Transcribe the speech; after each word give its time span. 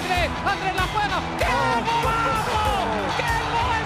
Andrés. 0.00 0.30
Andrés 0.46 0.74
la 0.74 0.86
juega. 0.92 1.18
¡Qué 1.38 1.44
golazo! 1.44 2.60
¡Qué 3.18 3.32
gol! 3.52 3.84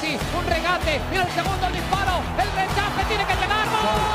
Sí, 0.00 0.18
un 0.36 0.46
regate. 0.46 1.00
Mira 1.10 1.22
el 1.22 1.32
segundo 1.32 1.66
disparo. 1.68 2.20
El 2.38 2.50
rechace 2.52 3.04
tiene 3.08 3.24
que 3.24 3.34
llegar. 3.34 4.11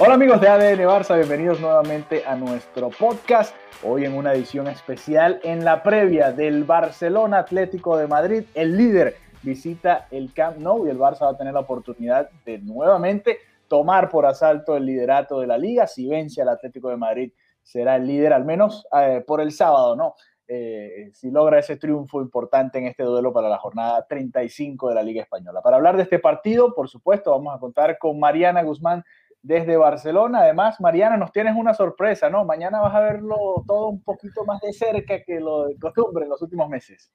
Hola 0.00 0.14
amigos 0.14 0.40
de 0.40 0.46
ADN 0.46 0.86
Barça, 0.86 1.16
bienvenidos 1.16 1.60
nuevamente 1.60 2.24
a 2.24 2.36
nuestro 2.36 2.88
podcast. 2.90 3.52
Hoy 3.82 4.04
en 4.04 4.14
una 4.14 4.32
edición 4.32 4.68
especial 4.68 5.40
en 5.42 5.64
la 5.64 5.82
previa 5.82 6.30
del 6.30 6.62
Barcelona 6.62 7.38
Atlético 7.38 7.96
de 7.96 8.06
Madrid. 8.06 8.44
El 8.54 8.76
líder 8.76 9.16
visita 9.42 10.06
el 10.12 10.32
Camp 10.32 10.58
Nou 10.58 10.86
y 10.86 10.90
el 10.90 11.00
Barça 11.00 11.22
va 11.22 11.30
a 11.30 11.36
tener 11.36 11.52
la 11.52 11.60
oportunidad 11.60 12.30
de 12.46 12.58
nuevamente 12.58 13.38
tomar 13.66 14.08
por 14.08 14.24
asalto 14.24 14.76
el 14.76 14.86
liderato 14.86 15.40
de 15.40 15.48
la 15.48 15.58
liga. 15.58 15.88
Si 15.88 16.06
vence 16.06 16.40
al 16.42 16.50
Atlético 16.50 16.90
de 16.90 16.96
Madrid, 16.96 17.32
será 17.60 17.96
el 17.96 18.06
líder 18.06 18.32
al 18.34 18.44
menos 18.44 18.86
eh, 18.92 19.24
por 19.26 19.40
el 19.40 19.50
sábado, 19.50 19.96
¿no? 19.96 20.14
Eh, 20.46 21.10
si 21.12 21.30
logra 21.30 21.58
ese 21.58 21.76
triunfo 21.76 22.22
importante 22.22 22.78
en 22.78 22.86
este 22.86 23.02
duelo 23.02 23.32
para 23.32 23.48
la 23.48 23.58
jornada 23.58 24.06
35 24.06 24.90
de 24.90 24.94
la 24.94 25.02
Liga 25.02 25.22
Española. 25.22 25.60
Para 25.60 25.76
hablar 25.76 25.96
de 25.96 26.04
este 26.04 26.20
partido, 26.20 26.72
por 26.72 26.88
supuesto, 26.88 27.32
vamos 27.32 27.54
a 27.54 27.58
contar 27.58 27.98
con 27.98 28.18
Mariana 28.18 28.62
Guzmán 28.62 29.04
desde 29.48 29.78
Barcelona. 29.78 30.40
Además, 30.40 30.78
Mariana, 30.78 31.16
nos 31.16 31.32
tienes 31.32 31.56
una 31.56 31.72
sorpresa, 31.72 32.28
¿no? 32.28 32.44
Mañana 32.44 32.80
vas 32.80 32.94
a 32.94 33.00
verlo 33.00 33.64
todo 33.66 33.88
un 33.88 34.02
poquito 34.02 34.44
más 34.44 34.60
de 34.60 34.74
cerca 34.74 35.22
que 35.24 35.40
lo 35.40 35.68
de 35.68 35.78
costumbre 35.78 36.24
en 36.24 36.28
los 36.28 36.42
últimos 36.42 36.68
meses. 36.68 37.10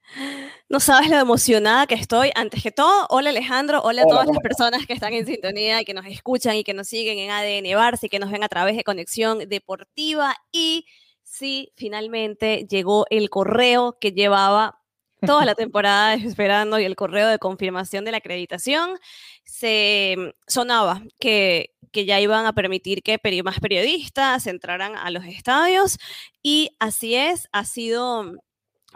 No 0.67 0.79
sabes 0.79 1.11
lo 1.11 1.17
emocionada 1.17 1.85
que 1.85 1.93
estoy. 1.93 2.31
Antes 2.33 2.63
que 2.63 2.71
todo, 2.71 3.05
hola 3.09 3.29
Alejandro, 3.29 3.81
hola 3.83 4.01
a 4.01 4.05
todas 4.07 4.25
¿cómo 4.25 4.39
las 4.39 4.41
personas 4.41 4.87
que 4.87 4.93
están 4.93 5.13
en 5.13 5.27
sintonía 5.27 5.79
y 5.79 5.85
que 5.85 5.93
nos 5.93 6.07
escuchan 6.07 6.55
y 6.55 6.63
que 6.63 6.73
nos 6.73 6.87
siguen 6.87 7.19
en 7.19 7.29
ADN 7.29 7.77
Barça 7.79 8.05
y 8.05 8.09
que 8.09 8.17
nos 8.17 8.31
ven 8.31 8.43
a 8.43 8.49
través 8.49 8.75
de 8.75 8.83
Conexión 8.83 9.37
Deportiva. 9.47 10.33
Y 10.51 10.87
sí, 11.21 11.71
finalmente 11.75 12.65
llegó 12.67 13.05
el 13.11 13.29
correo 13.29 13.99
que 14.01 14.11
llevaba 14.11 14.79
toda 15.23 15.45
la 15.45 15.53
temporada 15.55 16.15
esperando 16.15 16.79
y 16.79 16.85
el 16.85 16.95
correo 16.95 17.27
de 17.27 17.37
confirmación 17.37 18.05
de 18.05 18.11
la 18.11 18.17
acreditación. 18.17 18.97
Se 19.43 20.15
mm, 20.17 20.29
sonaba 20.47 21.03
que, 21.19 21.75
que 21.93 22.03
ya 22.05 22.19
iban 22.19 22.45
a 22.45 22.51
permitir 22.53 23.01
que 23.03 23.17
peri- 23.19 23.43
más 23.43 23.61
periodistas 23.61 24.47
entraran 24.47 24.97
a 24.97 25.09
los 25.11 25.23
estadios 25.25 25.97
y 26.41 26.71
así 26.79 27.15
es, 27.15 27.47
ha 27.53 27.63
sido 27.63 28.33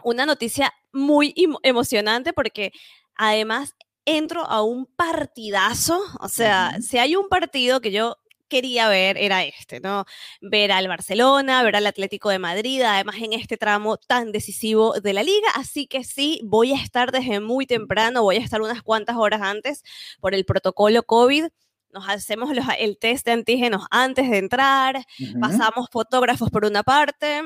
una 0.04 0.26
noticia 0.26 0.74
muy 0.92 1.32
emo- 1.34 1.60
emocionante 1.62 2.32
porque 2.34 2.72
además 3.14 3.74
entro 4.04 4.44
a 4.44 4.62
un 4.62 4.86
partidazo, 4.86 6.00
o 6.20 6.28
sea, 6.28 6.76
si 6.80 6.98
hay 6.98 7.14
un 7.16 7.28
partido 7.28 7.80
que 7.80 7.90
yo 7.92 8.16
quería 8.48 8.88
ver 8.88 9.18
era 9.18 9.44
este, 9.44 9.78
¿no? 9.80 10.06
Ver 10.40 10.72
al 10.72 10.88
Barcelona, 10.88 11.62
ver 11.62 11.76
al 11.76 11.86
Atlético 11.86 12.30
de 12.30 12.38
Madrid, 12.38 12.80
además 12.80 13.16
en 13.18 13.34
este 13.34 13.58
tramo 13.58 13.98
tan 13.98 14.32
decisivo 14.32 14.94
de 15.00 15.12
la 15.12 15.22
liga, 15.22 15.48
así 15.54 15.86
que 15.86 16.02
sí, 16.04 16.40
voy 16.44 16.72
a 16.72 16.82
estar 16.82 17.12
desde 17.12 17.40
muy 17.40 17.66
temprano, 17.66 18.22
voy 18.22 18.36
a 18.36 18.40
estar 18.40 18.62
unas 18.62 18.82
cuantas 18.82 19.16
horas 19.16 19.42
antes 19.42 19.82
por 20.20 20.34
el 20.34 20.46
protocolo 20.46 21.02
COVID. 21.02 21.48
Nos 21.92 22.08
hacemos 22.08 22.54
los- 22.54 22.66
el 22.78 22.98
test 22.98 23.24
de 23.26 23.32
antígenos 23.32 23.86
antes 23.90 24.28
de 24.30 24.38
entrar, 24.38 24.96
Ujú. 24.96 25.40
pasamos 25.40 25.88
fotógrafos 25.90 26.50
por 26.50 26.64
una 26.64 26.82
parte, 26.82 27.42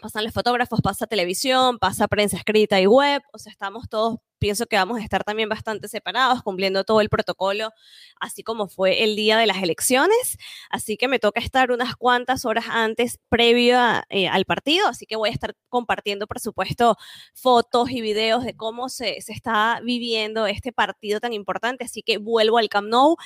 pasan 0.00 0.24
los 0.24 0.32
fotógrafos, 0.32 0.80
pasa 0.80 1.06
televisión, 1.06 1.78
pasa 1.78 2.08
prensa 2.08 2.36
escrita 2.36 2.80
y 2.80 2.86
web, 2.86 3.22
o 3.32 3.38
sea, 3.38 3.52
estamos 3.52 3.88
todos, 3.88 4.18
pienso 4.38 4.66
que 4.66 4.74
vamos 4.76 4.98
a 4.98 5.04
estar 5.04 5.22
también 5.22 5.48
bastante 5.48 5.86
separados, 5.86 6.42
cumpliendo 6.42 6.82
todo 6.82 7.00
el 7.00 7.08
protocolo, 7.08 7.70
así 8.18 8.42
como 8.42 8.66
fue 8.68 9.04
el 9.04 9.14
día 9.14 9.36
de 9.36 9.46
las 9.46 9.62
elecciones, 9.62 10.38
así 10.70 10.96
que 10.96 11.06
me 11.06 11.18
toca 11.20 11.40
estar 11.40 11.70
unas 11.70 11.94
cuantas 11.94 12.44
horas 12.44 12.64
antes, 12.68 13.18
previo 13.28 13.78
a, 13.78 14.04
eh, 14.08 14.26
al 14.28 14.44
partido, 14.46 14.88
así 14.88 15.06
que 15.06 15.14
voy 15.16 15.28
a 15.28 15.32
estar 15.32 15.54
compartiendo, 15.68 16.26
por 16.26 16.40
supuesto, 16.40 16.96
fotos 17.34 17.90
y 17.90 18.00
videos 18.00 18.42
de 18.44 18.56
cómo 18.56 18.88
se, 18.88 19.20
se 19.20 19.32
está 19.32 19.80
viviendo 19.84 20.46
este 20.46 20.72
partido 20.72 21.20
tan 21.20 21.32
importante, 21.34 21.84
así 21.84 22.02
que 22.02 22.18
vuelvo 22.18 22.58
al 22.58 22.68
Camp 22.68 22.88
Nou, 22.88 23.16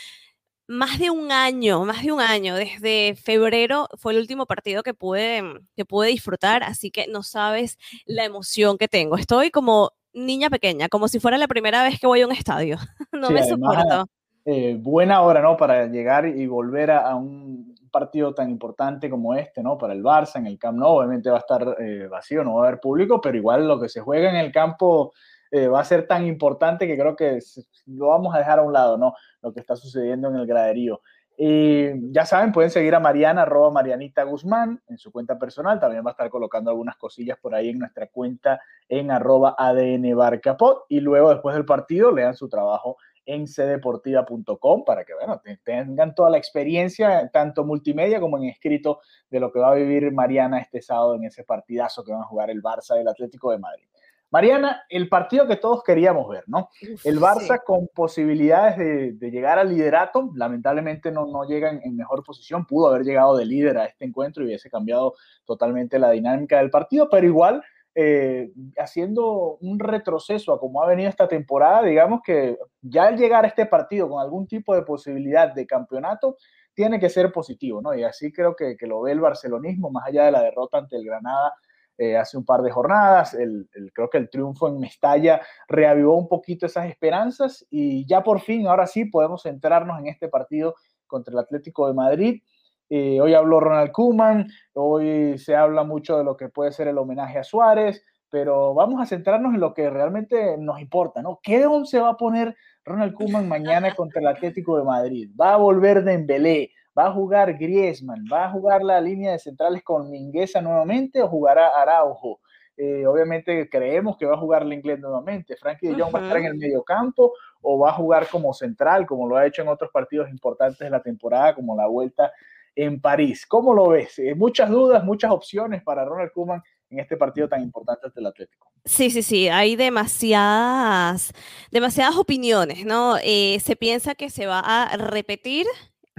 más 0.69 0.99
de 0.99 1.10
un 1.10 1.31
año, 1.32 1.84
más 1.84 2.03
de 2.03 2.12
un 2.12 2.21
año, 2.21 2.54
desde 2.56 3.15
febrero 3.16 3.88
fue 3.99 4.12
el 4.12 4.19
último 4.19 4.47
partido 4.47 4.82
que 4.82 4.94
pude, 4.94 5.43
que 5.77 5.84
pude 5.84 6.09
disfrutar, 6.09 6.62
así 6.62 6.91
que 6.91 7.06
no 7.09 7.22
sabes 7.22 7.78
la 8.06 8.25
emoción 8.25 8.76
que 8.78 8.88
tengo. 8.88 9.16
Estoy 9.16 9.50
como 9.50 9.93
niña 10.12 10.50
pequeña, 10.50 10.88
como 10.88 11.09
si 11.09 11.21
fuera 11.21 11.38
la 11.38 11.47
primera 11.49 11.82
vez 11.82 12.00
que 12.00 12.06
voy 12.06 12.22
a 12.22 12.26
un 12.26 12.32
estadio. 12.32 12.78
No 13.12 13.28
Sí, 13.28 13.34
me 13.34 13.41
además, 13.41 13.76
soporto. 13.84 14.10
eh, 14.44 14.76
buena 14.78 15.22
hora, 15.22 15.41
¿no? 15.41 15.56
Para 15.56 15.87
llegar 15.87 16.26
y 16.26 16.47
volver 16.47 16.91
a, 16.91 17.09
a 17.10 17.15
un 17.16 17.75
partido 17.91 18.34
tan 18.34 18.50
importante 18.50 19.09
como 19.09 19.34
este, 19.34 19.62
¿no? 19.62 19.78
Para 19.78 19.94
el 19.94 20.03
Barça 20.03 20.37
en 20.37 20.47
el 20.47 20.59
Camp 20.59 20.78
Nou, 20.78 20.99
obviamente 20.99 21.31
va 21.31 21.37
a 21.37 21.41
estar 21.41 21.76
eh, 21.81 22.09
vacío, 22.10 22.44
no 22.44 22.56
va 22.56 22.65
a 22.65 22.69
haber 22.69 22.81
público, 22.81 23.21
pero 23.21 23.37
igual 23.38 23.66
lo 23.66 23.81
que 23.81 23.88
se 23.88 24.00
juega 24.00 24.28
en 24.28 24.37
el 24.37 24.53
campo 24.53 25.12
eh, 25.56 25.69
va 25.69 25.81
a 25.81 25.84
ser 25.84 26.06
tan 26.06 26.27
importante 26.27 26.87
que 26.87 26.97
creo 26.99 27.17
que 27.17 27.39
lo 27.87 28.09
vamos 28.09 28.34
a 28.34 28.39
dejar 28.39 28.59
a 28.59 28.62
un 28.62 28.72
lado, 28.72 28.97
¿no? 28.99 29.15
Lo 29.43 29.53
que 29.53 29.61
está 29.61 29.77
sucediendo 29.77 30.28
en 30.28 30.37
el 30.37 30.47
graderío. 30.47 31.00
Y 31.39 32.12
ya 32.12 32.25
saben, 32.25 32.50
pueden 32.50 32.71
seguir 32.71 32.94
a 32.94 33.00
Mariana, 33.00 33.43
arroba 33.43 33.71
Marianita 33.71 34.22
Guzmán, 34.22 34.81
en 34.89 34.97
su 34.97 35.12
cuenta 35.12 35.39
personal. 35.39 35.78
También 35.78 36.03
va 36.05 36.11
a 36.11 36.12
estar 36.12 36.31
colocando 36.31 36.71
algunas 36.71 36.97
cosillas 36.97 37.37
por 37.39 37.55
ahí 37.55 37.69
en 37.69 37.78
nuestra 37.78 38.06
cuenta 38.06 38.61
en 38.89 39.11
arroba 39.11 39.55
ADN 39.59 40.17
Barcapod. 40.17 40.84
Y 40.89 41.00
luego, 41.00 41.31
después 41.31 41.55
del 41.55 41.67
partido, 41.67 42.11
lean 42.11 42.34
su 42.34 42.49
trabajo 42.49 42.97
en 43.27 43.47
cdeportiva.com 43.47 44.84
para 44.84 45.05
que 45.05 45.12
bueno, 45.15 45.41
te- 45.43 45.56
tengan 45.59 46.15
toda 46.15 46.31
la 46.31 46.38
experiencia, 46.38 47.28
tanto 47.33 47.65
multimedia 47.65 48.21
como 48.21 48.38
en 48.38 48.44
escrito, 48.44 49.00
de 49.28 49.41
lo 49.41 49.53
que 49.53 49.59
va 49.59 49.73
a 49.73 49.75
vivir 49.75 50.12
Mariana 50.12 50.61
este 50.61 50.81
sábado 50.81 51.17
en 51.17 51.25
ese 51.25 51.44
partidazo 51.44 52.05
que 52.05 52.12
van 52.12 52.23
a 52.23 52.27
jugar 52.27 52.50
el 52.50 52.62
Barça 52.62 52.97
y 52.97 53.00
el 53.00 53.09
Atlético 53.09 53.50
de 53.50 53.59
Madrid. 53.59 53.87
Mariana, 54.31 54.82
el 54.88 55.09
partido 55.09 55.47
que 55.47 55.56
todos 55.56 55.82
queríamos 55.82 56.28
ver, 56.28 56.44
¿no? 56.47 56.69
Uf, 56.82 57.06
El 57.06 57.16
sí. 57.16 57.20
Barça 57.20 57.62
con 57.64 57.88
posibilidades 57.94 58.76
de, 58.76 59.12
de 59.12 59.31
llegar 59.31 59.59
al 59.59 59.69
liderato, 59.69 60.31
lamentablemente 60.34 61.10
no, 61.12 61.26
no 61.26 61.44
llega 61.44 61.70
en, 61.70 61.81
en 61.82 61.97
mejor 61.97 62.25
posición, 62.25 62.66
pudo 62.66 62.88
haber 62.88 63.04
llegado 63.04 63.37
de 63.37 63.47
líder 63.47 63.78
a 63.78 63.87
este 63.87 64.04
encuentro 64.04 64.42
y 64.42 64.47
hubiese 64.47 64.69
cambiado 64.69 65.14
totalmente 65.44 65.98
la 65.98 66.10
dinámica 66.10 66.59
del 66.59 66.70
partido, 66.70 67.09
pero 67.09 67.26
igual 67.26 67.62
eh, 67.98 68.53
haciendo 68.76 69.56
un 69.62 69.78
retroceso 69.78 70.53
a 70.53 70.60
como 70.60 70.82
ha 70.82 70.87
venido 70.87 71.08
esta 71.08 71.26
temporada, 71.26 71.82
digamos 71.82 72.20
que 72.22 72.58
ya 72.82 73.04
al 73.06 73.16
llegar 73.16 73.47
a 73.47 73.48
este 73.48 73.64
partido 73.64 74.06
con 74.06 74.20
algún 74.20 74.47
tipo 74.47 74.75
de 74.75 74.82
posibilidad 74.82 75.54
de 75.54 75.66
campeonato, 75.66 76.37
tiene 76.75 77.00
que 77.00 77.08
ser 77.08 77.32
positivo, 77.32 77.81
¿no? 77.81 77.94
Y 77.94 78.04
así 78.04 78.31
creo 78.31 78.54
que, 78.54 78.76
que 78.76 78.87
lo 78.87 79.00
ve 79.00 79.12
el 79.12 79.20
barcelonismo, 79.20 79.91
más 79.91 80.06
allá 80.06 80.26
de 80.26 80.31
la 80.31 80.43
derrota 80.43 80.76
ante 80.76 80.97
el 80.97 81.06
Granada 81.06 81.54
eh, 81.99 82.17
hace 82.17 82.37
un 82.37 82.44
par 82.44 82.62
de 82.62 82.70
jornadas, 82.70 83.32
el, 83.32 83.69
creo 83.94 84.11
que 84.11 84.19
el 84.19 84.29
triunfo 84.29 84.69
en 84.69 84.79
Mestalla 84.79 85.41
reavivó 85.67 86.17
un 86.17 86.29
poquito 86.29 86.67
esas 86.67 86.87
esperanzas 86.87 87.67
y 87.70 88.06
ya 88.06 88.23
por 88.23 88.41
fin, 88.41 88.67
ahora 88.67 88.87
sí, 88.87 89.06
podemos 89.06 89.43
centrarnos 89.43 89.99
en 89.99 90.09
este 90.09 90.29
partido 90.29 90.75
contra 91.06 91.32
el 91.32 91.38
Atlético 91.38 91.87
de 91.88 91.94
Madrid. 91.94 92.43
Eh, 92.91 93.20
hoy 93.20 93.35
habló 93.35 93.61
Ronald 93.61 93.93
Koeman, 93.93 94.47
hoy 94.75 95.38
se 95.38 95.56
habla 95.56 95.85
mucho 95.85 96.19
de 96.19 96.25
lo 96.25 96.37
que 96.37 96.50
puede 96.50 96.70
ser 96.70 96.88
el 96.88 96.99
homenaje 96.99 97.38
a 97.38 97.44
Suárez, 97.44 98.05
pero 98.29 98.75
vamos 98.75 99.00
a 99.00 99.06
centrarnos 99.06 99.55
en 99.55 99.61
lo 99.61 99.73
que 99.73 99.88
realmente 99.88 100.56
nos 100.59 100.81
importa, 100.81 101.23
¿no? 101.23 101.41
¿Qué 101.43 101.67
once 101.67 101.99
va 101.99 102.11
a 102.11 102.17
poner 102.17 102.55
Ronald 102.85 103.15
Koeman 103.15 103.49
mañana 103.49 103.94
contra 103.94 104.20
el 104.20 104.26
Atlético 104.26 104.76
de 104.76 104.85
Madrid? 104.85 105.31
¿Va 105.41 105.55
a 105.55 105.56
volver 105.56 106.05
Dembélé? 106.05 106.70
¿Va 106.96 107.06
a 107.06 107.12
jugar 107.12 107.58
Griezmann? 107.58 108.25
¿Va 108.32 108.46
a 108.46 108.50
jugar 108.50 108.82
la 108.82 109.00
línea 109.00 109.32
de 109.32 109.38
centrales 109.38 109.82
con 109.82 110.10
Mingueza 110.10 110.60
nuevamente 110.60 111.22
o 111.22 111.28
jugará 111.28 111.69
Araujo? 111.69 112.40
Eh, 112.76 113.06
obviamente 113.06 113.69
creemos 113.70 114.16
que 114.16 114.26
va 114.26 114.34
a 114.34 114.38
jugar 114.38 114.62
el 114.62 114.72
inglés 114.72 115.00
nuevamente. 115.00 115.56
Frankie 115.56 115.88
de 115.88 115.94
Jong 115.94 116.02
uh 116.02 116.06
-huh. 116.06 116.14
va 116.14 116.20
a 116.20 116.22
estar 116.22 116.37
en 116.38 116.46
el 116.46 116.56
medio 116.56 116.82
campo 116.82 117.32
o 117.62 117.78
va 117.78 117.90
a 117.90 117.94
jugar 117.94 118.28
como 118.28 118.52
central, 118.52 119.06
como 119.06 119.28
lo 119.28 119.37
ha 119.37 119.46
hecho 119.46 119.62
en 119.62 119.69
otros 119.69 119.90
partidos 119.90 120.31
importantes 120.31 120.78
de 120.78 120.90
la 120.90 121.02
temporada, 121.02 121.54
como 121.54 121.76
la 121.76 121.87
vuelta 121.87 122.32
en 122.75 123.00
París. 123.00 123.46
¿Cómo 123.46 123.75
lo 123.75 123.88
ves? 123.88 124.19
Eh, 124.19 124.34
muchas 124.34 124.70
dudas, 124.70 125.02
muchas 125.02 125.31
opciones 125.31 125.82
para 125.82 126.04
Ronald 126.04 126.31
Koeman 126.32 126.62
en 126.90 127.00
este 127.00 127.16
partido 127.16 127.48
tan 127.48 127.62
importante 127.62 128.06
ante 128.06 128.20
el 128.20 128.26
Atlético. 128.26 128.70
Sí, 128.84 129.10
sí, 129.10 129.22
sí, 129.22 129.48
hay 129.48 129.75
demasiadas, 129.75 131.32
demasiadas 131.72 132.16
opiniones, 132.16 132.84
¿no? 132.84 133.16
Eh, 133.25 133.58
se 133.60 133.75
piensa 133.75 134.14
que 134.14 134.31
se 134.31 134.46
va 134.46 134.60
a 134.60 134.96
repetir 134.96 135.66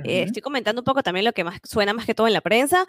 eh, 0.03 0.23
estoy 0.23 0.41
comentando 0.41 0.81
un 0.81 0.85
poco 0.85 1.01
también 1.01 1.25
lo 1.25 1.33
que 1.33 1.43
más 1.43 1.59
suena 1.63 1.93
más 1.93 2.05
que 2.05 2.13
todo 2.13 2.27
en 2.27 2.33
la 2.33 2.41
prensa, 2.41 2.85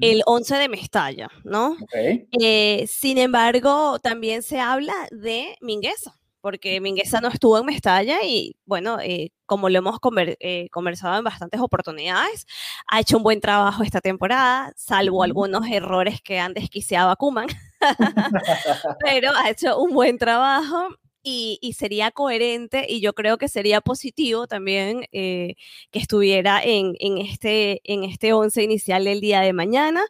el 0.00 0.22
11 0.24 0.56
de 0.56 0.68
Mestalla, 0.68 1.28
¿no? 1.44 1.76
Eh, 1.92 2.86
sin 2.88 3.18
embargo, 3.18 3.98
también 3.98 4.42
se 4.42 4.58
habla 4.60 4.94
de 5.10 5.56
Mingueza, 5.60 6.16
porque 6.40 6.80
Mingueza 6.80 7.20
no 7.20 7.28
estuvo 7.28 7.58
en 7.58 7.66
Mestalla 7.66 8.22
y, 8.24 8.56
bueno, 8.64 8.98
eh, 9.00 9.32
como 9.44 9.68
lo 9.68 9.78
hemos 9.78 9.98
conversado 10.00 11.18
en 11.18 11.24
bastantes 11.24 11.60
oportunidades, 11.60 12.46
ha 12.86 13.00
hecho 13.00 13.18
un 13.18 13.22
buen 13.22 13.40
trabajo 13.40 13.82
esta 13.82 14.00
temporada, 14.00 14.72
salvo 14.76 15.22
algunos 15.22 15.66
errores 15.70 16.22
que 16.22 16.38
han 16.38 16.54
desquiciado 16.54 17.10
a 17.10 17.16
Kuman, 17.16 17.48
pero 19.04 19.30
ha 19.36 19.50
hecho 19.50 19.78
un 19.78 19.92
buen 19.92 20.16
trabajo 20.16 20.88
y, 21.28 21.72
sería 21.72 22.12
coherente 22.12 22.86
y 22.88 23.00
yo 23.00 23.12
creo 23.12 23.36
que 23.36 23.48
sería 23.48 23.80
positivo 23.80 24.46
también 24.46 25.06
eh, 25.10 25.56
que 25.90 25.98
estuviera 25.98 26.62
en, 26.62 26.94
en, 27.00 27.18
este, 27.18 27.80
en 27.84 28.04
este 28.04 28.32
once 28.32 28.62
inicial 28.62 29.04
del 29.04 29.20
día 29.20 29.40
de 29.40 29.52
mañana. 29.52 30.04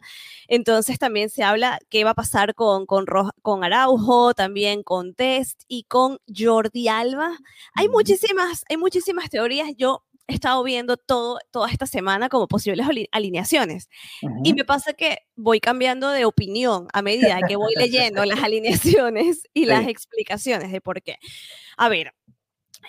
Entonces 0.47 0.99
también 0.99 1.29
se 1.31 1.43
habla 1.43 1.79
qué 1.89 2.03
va 2.03 2.11
a 2.11 2.15
pasar 2.15 2.53
con, 2.53 2.85
con, 2.85 3.05
con 3.41 3.63
Araujo, 3.63 4.35
también 4.35 4.83
con 4.83 5.15
Test 5.15 5.63
y 5.67 5.83
con 5.85 6.19
Jordi 6.33 6.87
Alba. 6.87 7.35
Hay 7.73 7.87
muchísimas, 7.87 8.63
hay 8.69 8.77
muchísimas 8.77 9.31
teorías. 9.31 9.69
Yo 9.75 10.03
he 10.27 10.33
estado 10.33 10.61
viendo 10.63 10.97
todo, 10.97 11.39
toda 11.51 11.69
esta 11.69 11.85
semana 11.85 12.29
como 12.29 12.47
posibles 12.47 12.85
alineaciones. 13.11 13.89
Y 14.43 14.53
me 14.53 14.65
pasa 14.65 14.93
que 14.93 15.19
voy 15.35 15.59
cambiando 15.59 16.09
de 16.09 16.25
opinión 16.25 16.87
a 16.93 17.01
medida 17.01 17.39
que 17.47 17.55
voy 17.55 17.73
leyendo 17.77 18.25
las 18.25 18.43
alineaciones 18.43 19.43
y 19.53 19.65
las 19.65 19.87
explicaciones 19.87 20.71
de 20.71 20.81
por 20.81 21.01
qué. 21.01 21.17
A 21.77 21.89
ver, 21.89 22.13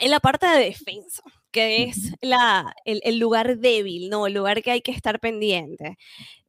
en 0.01 0.11
la 0.11 0.21
parte 0.21 0.47
de 0.47 0.65
defensa, 0.65 1.23
que 1.51 1.85
es 1.85 2.13
la, 2.21 2.75
el, 2.85 3.19
lugar 3.19 3.59
débil, 3.59 4.11
¿no? 4.11 4.27
El 4.27 4.35
lugar 4.35 4.63
que 4.63 4.73
hay 4.73 4.81
que 4.81 4.93
estar 4.93 5.21
pendiente. 5.21 5.97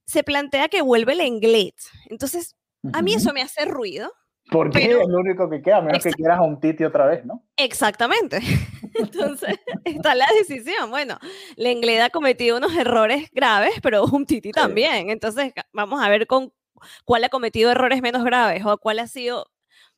Se 0.06 0.24
plantea 0.24 0.70
que 0.70 0.82
vuelve 0.82 1.14
el 1.14 1.22
inglés. 1.22 1.74
Entonces, 2.10 2.56
a 2.94 3.02
mí 3.02 3.14
eso 3.14 3.32
me 3.34 3.42
hace 3.42 3.66
ruido. 3.66 4.12
Porque 4.52 4.84
es 4.84 5.08
lo 5.08 5.20
único 5.20 5.50
que 5.50 5.62
queda, 5.62 5.78
a 5.78 5.82
menos 5.82 6.04
que 6.04 6.12
quieras 6.12 6.40
a 6.40 6.42
un 6.42 6.60
Titi 6.60 6.84
otra 6.84 7.06
vez, 7.06 7.24
¿no? 7.26 7.44
Exactamente. 7.56 8.40
Entonces, 8.96 9.56
está 9.86 10.16
la 10.16 10.28
decisión. 10.38 10.90
Bueno, 10.90 11.18
Lenglet 11.56 12.02
ha 12.02 12.10
cometido 12.10 12.58
unos 12.58 12.76
errores 12.76 13.30
graves, 13.32 13.74
pero 13.84 14.06
un 14.06 14.26
Titi 14.26 14.52
también. 14.52 15.10
Entonces, 15.10 15.54
vamos 15.72 16.02
a 16.02 16.10
ver 16.10 16.26
con 16.26 16.52
cuál 17.06 17.24
ha 17.24 17.30
cometido 17.30 17.72
errores 17.72 18.02
menos 18.02 18.24
graves 18.24 18.66
o 18.66 18.78
cuál 18.78 19.00
ha 19.00 19.08
sido 19.08 19.48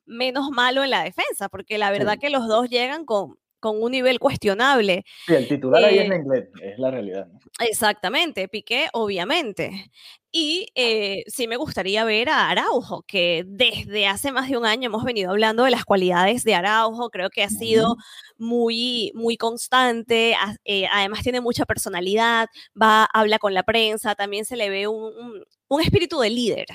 menos 0.04 0.50
malo 0.50 0.84
en 0.84 0.90
la 0.90 1.04
defensa, 1.04 1.48
porque 1.48 1.78
la 1.78 1.90
verdad 1.90 2.18
que 2.18 2.30
los 2.30 2.46
dos 2.48 2.68
llegan 2.68 3.04
con, 3.04 3.38
con 3.60 3.82
un 3.82 3.92
nivel 3.92 4.18
cuestionable. 4.18 5.04
Sí, 5.26 5.34
el 5.34 5.48
titular 5.48 5.84
ahí 5.84 5.98
es 5.98 6.04
eh, 6.06 6.08
Lenglet, 6.08 6.50
es 6.60 6.78
la 6.78 6.90
realidad. 6.90 7.28
Exactamente, 7.60 8.48
Piqué, 8.48 8.88
obviamente. 8.92 9.90
Y 10.34 10.68
eh, 10.74 11.24
sí 11.26 11.46
me 11.46 11.58
gustaría 11.58 12.04
ver 12.04 12.30
a 12.30 12.48
Araujo, 12.48 13.02
que 13.02 13.44
desde 13.46 14.06
hace 14.06 14.32
más 14.32 14.48
de 14.48 14.56
un 14.56 14.64
año 14.64 14.86
hemos 14.86 15.04
venido 15.04 15.30
hablando 15.30 15.64
de 15.64 15.70
las 15.70 15.84
cualidades 15.84 16.42
de 16.42 16.54
Araujo, 16.54 17.10
creo 17.10 17.28
que 17.28 17.42
ha 17.42 17.50
sido 17.50 17.96
muy, 18.38 19.12
muy 19.14 19.36
constante, 19.36 20.34
eh, 20.64 20.86
además 20.90 21.22
tiene 21.22 21.42
mucha 21.42 21.66
personalidad, 21.66 22.48
va, 22.80 23.04
habla 23.12 23.38
con 23.38 23.52
la 23.52 23.62
prensa, 23.62 24.14
también 24.14 24.46
se 24.46 24.56
le 24.56 24.70
ve 24.70 24.88
un, 24.88 25.44
espíritu 25.82 26.18
de 26.20 26.30
líder. 26.30 26.66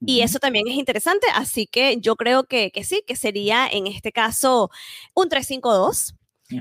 Y 0.00 0.20
eso 0.20 0.38
también 0.38 0.68
es 0.68 0.74
interesante, 0.74 1.26
así 1.34 1.66
que 1.66 1.98
yo 2.00 2.14
creo 2.16 2.44
que, 2.44 2.70
que 2.70 2.84
sí, 2.84 3.02
que 3.06 3.16
sería 3.16 3.66
en 3.68 3.86
este 3.88 4.12
caso 4.12 4.70
un 5.14 5.28
3-5-2. 5.28 6.14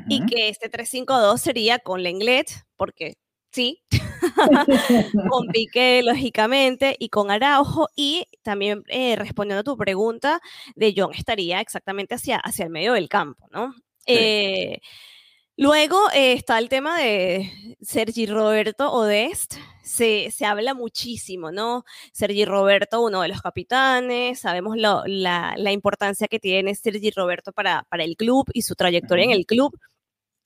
Y 0.07 0.23
que 0.27 0.49
este 0.49 0.69
3-5-2 0.69 1.39
sería 1.39 1.79
con 1.79 2.03
Lenglet, 2.03 2.47
porque 2.77 3.17
sí, 3.51 3.83
con 5.29 5.47
Piqué, 5.47 6.01
lógicamente, 6.03 6.95
y 6.99 7.09
con 7.09 7.31
Araujo. 7.31 7.89
Y 7.95 8.27
también 8.43 8.83
eh, 8.87 9.15
respondiendo 9.15 9.61
a 9.61 9.63
tu 9.63 9.77
pregunta, 9.77 10.41
de 10.75 10.93
John 10.95 11.11
estaría 11.13 11.61
exactamente 11.61 12.15
hacia, 12.15 12.37
hacia 12.37 12.65
el 12.65 12.71
medio 12.71 12.93
del 12.93 13.09
campo, 13.09 13.47
¿no? 13.51 13.73
Eh, 14.05 14.79
luego 15.55 16.09
eh, 16.11 16.33
está 16.33 16.57
el 16.57 16.69
tema 16.69 16.97
de 16.99 17.77
Sergi 17.81 18.25
Roberto 18.25 18.91
Odest. 18.91 19.55
Se, 19.83 20.29
se, 20.29 20.45
habla 20.45 20.75
muchísimo, 20.75 21.51
¿no? 21.51 21.83
Sergi 22.13 22.45
Roberto, 22.45 23.01
uno 23.01 23.21
de 23.23 23.27
los 23.27 23.41
capitanes, 23.41 24.39
sabemos 24.39 24.77
la, 24.77 25.03
la, 25.05 25.71
importancia 25.71 26.27
que 26.27 26.39
tiene 26.39 26.75
Sergi 26.75 27.09
Roberto 27.09 27.51
para, 27.51 27.87
para 27.89 28.03
el 28.03 28.15
club 28.15 28.45
y 28.53 28.61
su 28.61 28.75
trayectoria 28.75 29.25
en 29.25 29.31
el 29.31 29.47
club. 29.47 29.75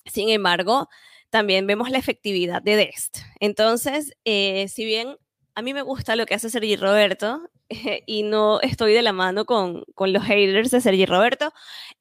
Sin 0.05 0.29
embargo, 0.29 0.87
también 1.33 1.65
vemos 1.65 1.89
la 1.89 1.97
efectividad 1.97 2.61
de 2.61 2.75
Dest. 2.75 3.17
Entonces, 3.39 4.15
eh, 4.23 4.67
si 4.67 4.85
bien 4.85 5.17
a 5.55 5.63
mí 5.63 5.73
me 5.73 5.81
gusta 5.81 6.15
lo 6.15 6.27
que 6.27 6.35
hace 6.35 6.51
Sergi 6.51 6.75
Roberto 6.75 7.49
y 8.05 8.21
no 8.21 8.61
estoy 8.61 8.93
de 8.93 9.01
la 9.01 9.13
mano 9.13 9.43
con, 9.43 9.83
con, 9.95 10.13
los 10.13 10.23
haters 10.23 10.69
de 10.69 10.79
Sergi 10.79 11.07
Roberto, 11.07 11.51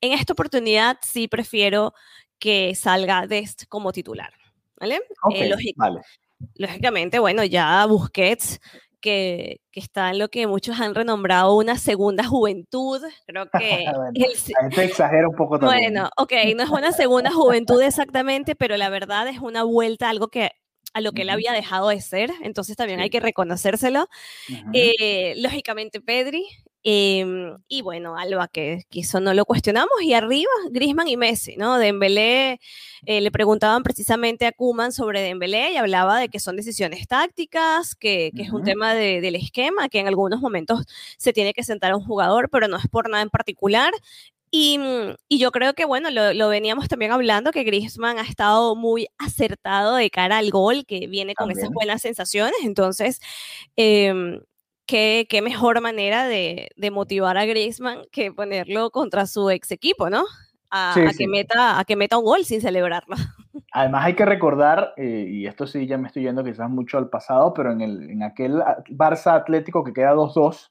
en 0.03 0.13
esta 0.13 0.35
oportunidad 0.35 0.99
sí 1.01 1.29
prefiero 1.29 1.95
que 2.39 2.75
salga 2.75 3.27
Dest 3.27 3.65
como 3.71 3.91
titular. 3.91 4.35
¿Vale? 4.79 5.01
Okay, 5.23 5.51
eh, 5.51 5.73
vale. 5.77 6.03
Lógicamente, 6.57 7.19
bueno, 7.19 7.43
ya 7.43 7.87
Busquets 7.87 8.61
que, 9.03 9.61
que, 9.71 9.81
está 9.81 10.09
en 10.11 10.19
lo 10.19 10.29
que 10.29 10.47
muchos 10.47 10.81
han 10.81 10.95
renombrado 10.95 11.55
una 11.55 11.77
segunda 11.77 12.25
juventud. 12.25 13.03
Creo 13.27 13.47
que... 13.59 13.85
bueno, 13.95 14.83
exagera 14.83 15.29
un 15.29 15.37
poco 15.37 15.59
también. 15.59 15.93
Bueno, 15.93 16.11
ok, 16.17 16.33
no 16.57 16.63
es 16.63 16.71
una 16.71 16.93
segunda 16.93 17.31
juventud 17.31 17.83
exactamente, 17.83 18.55
pero 18.55 18.79
la 18.79 18.89
verdad 18.89 19.29
es 19.29 19.41
una 19.41 19.65
vuelta 19.65 20.07
a 20.07 20.11
algo 20.11 20.29
que 20.29 20.51
a 20.95 21.01
lo 21.01 21.13
que 21.13 21.23
él 21.23 21.31
había 21.31 21.53
dejado 21.53 21.89
de 21.89 22.01
ser, 22.01 22.31
entonces 22.43 22.77
también 22.77 23.01
hay 23.01 23.09
que 23.09 23.21
reconocérselo. 23.21 24.09
Eh, 24.75 25.35
lógicamente 25.39 26.01
Pedri, 26.01 26.47
em, 26.85 27.59
y 27.69 27.83
bueno, 27.83 28.17
Alba, 28.17 28.49
que, 28.49 28.85
que, 28.91 29.01
eso 29.01 29.21
no 29.21 29.35
lo 29.35 29.45
cuestionamos. 29.45 30.03
Y 30.03 30.15
arriba, 30.15 30.51
Grisman 30.71 31.09
y 31.09 31.17
Messi, 31.17 31.57
¿no? 31.57 31.79
Dembélé, 31.79 32.61
eh, 33.07 33.21
le 33.21 33.31
preguntaban 33.31 33.83
precisamente 33.83 34.47
a 34.47 34.53
Kuman 34.53 34.93
sobre 34.93 35.23
Dembélé 35.23 35.73
y 35.73 35.77
hablaba 35.77 36.19
de 36.19 36.29
que 36.29 36.41
son 36.41 36.57
decisiones 36.57 37.07
tácticas, 37.09 37.95
que, 37.95 38.31
que 38.35 38.43
es 38.43 38.51
un 38.51 38.65
tema 38.65 38.95
de, 38.95 39.21
del 39.21 39.37
esquema, 39.37 39.89
que 39.89 40.01
en 40.01 40.09
algunos 40.09 40.41
momentos 40.41 40.85
se 41.19 41.33
tiene 41.33 41.53
que 41.55 41.65
sentar 41.65 41.93
a 41.93 41.97
un 41.97 42.05
jugador, 42.05 42.51
pero 42.51 42.69
no 42.69 42.77
es 42.77 42.89
por 42.89 43.09
nada 43.09 43.23
en 43.23 43.31
particular. 43.31 43.93
Y, 44.55 44.79
y, 45.29 45.39
yo 45.39 45.51
creo 45.51 45.73
que, 45.73 45.87
bueno, 45.87 46.11
lo, 46.11 46.35
lo, 46.35 46.51
veníamos 46.51 46.87
también 46.87 47.11
hablando, 47.11 47.53
que 47.53 47.65
Griezmann 47.65 48.19
ha 48.19 48.23
estado 48.23 48.77
muy 48.77 49.07
acertado 49.17 49.97
de 49.97 50.11
cara 50.11 50.37
al 50.37 50.51
gol, 50.51 50.85
que 50.85 51.07
viene 51.07 51.35
con 51.35 51.51
esas 51.51 51.71
buenas 51.71 52.03
sensaciones. 52.03 52.57
Entonces, 52.63 53.19
eh, 53.77 54.43
¿qué, 54.93 55.27
qué, 55.29 55.41
mejor 55.41 55.81
manera 55.81 56.27
de, 56.29 56.69
de, 56.77 56.91
motivar 56.91 57.39
a 57.39 57.47
Griezmann 57.47 58.03
que 58.13 58.31
ponerlo 58.31 58.91
contra 58.91 59.27
su 59.27 59.49
ex 59.49 59.71
equipo, 59.71 60.11
¿no? 60.11 60.25
a, 60.73 60.95
que 61.17 61.29
meta, 61.29 61.79
a 61.79 61.85
que 61.85 61.97
meta 61.97 62.19
un 62.19 62.25
gol 62.25 62.45
sin 62.45 62.61
celebrarlo. 62.61 63.15
Además 63.73 64.07
hay 64.07 64.15
que 64.15 64.25
recordar, 64.25 64.95
eh, 64.97 65.27
y 65.29 65.47
esto 65.47 65.67
sí 65.67 65.87
ya 65.87 65.99
me 65.99 66.09
estoy 66.09 66.23
yendo 66.23 66.45
quizás 66.45 66.69
mucho 66.69 66.99
al 66.99 67.09
pasado, 67.09 67.53
pero 67.55 67.73
en, 67.73 67.81
el, 67.83 68.11
en 68.11 68.23
aquel 68.23 68.63
Barça 68.91 69.35
Atlético 69.35 69.85
que 69.85 69.93
queda 69.93 70.15
2-2, 70.15 70.71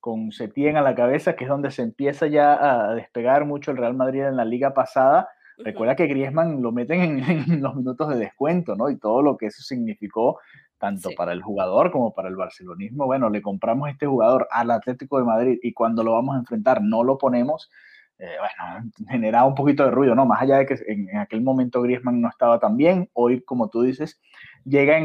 con 0.00 0.32
Setién 0.32 0.76
a 0.76 0.82
la 0.82 0.94
cabeza, 0.94 1.36
que 1.36 1.44
es 1.44 1.50
donde 1.50 1.70
se 1.70 1.82
empieza 1.82 2.26
ya 2.26 2.88
a 2.88 2.94
despegar 2.94 3.44
mucho 3.44 3.70
el 3.70 3.76
Real 3.76 3.94
Madrid 3.94 4.22
en 4.22 4.36
la 4.36 4.44
liga 4.44 4.74
pasada. 4.74 5.28
Recuerda 5.58 5.94
que 5.94 6.08
Griezmann 6.08 6.60
lo 6.60 6.72
meten 6.72 7.00
en, 7.28 7.62
los 7.62 7.76
minutos 7.76 8.08
de 8.08 8.16
descuento, 8.16 8.74
¿no? 8.74 8.90
Y 8.90 8.98
todo 8.98 9.22
lo 9.22 9.36
que 9.36 9.46
eso 9.46 9.62
significó 9.62 10.40
tanto 10.82 11.10
para 11.16 11.32
el 11.32 11.42
jugador 11.42 11.92
como 11.92 12.12
para 12.12 12.28
el 12.28 12.34
barcelonismo. 12.34 13.06
Bueno, 13.06 13.30
le 13.30 13.40
compramos 13.40 13.88
este 13.88 14.04
jugador 14.04 14.48
al 14.50 14.72
Atlético 14.72 15.18
de 15.18 15.24
Madrid 15.24 15.58
y 15.62 15.72
cuando 15.72 16.02
lo 16.02 16.14
vamos 16.14 16.34
a 16.34 16.40
enfrentar 16.40 16.82
no 16.82 17.04
lo 17.04 17.18
ponemos 17.18 17.70
eh, 18.18 18.26
bueno, 18.36 18.90
generaba 19.08 19.46
un 19.46 19.54
poquito 19.54 19.84
de 19.84 19.92
ruido, 19.92 20.16
¿no? 20.16 20.26
Más 20.26 20.42
allá 20.42 20.56
de 20.56 20.66
que 20.66 20.76
en, 20.88 21.16
aquel 21.18 21.40
momento 21.40 21.82
Griezmann 21.82 22.20
no 22.20 22.28
estaba 22.28 22.58
tan 22.58 22.76
bien, 22.76 23.08
hoy, 23.12 23.42
como 23.42 23.68
tú 23.68 23.82
dices, 23.82 24.20
llega 24.64 24.98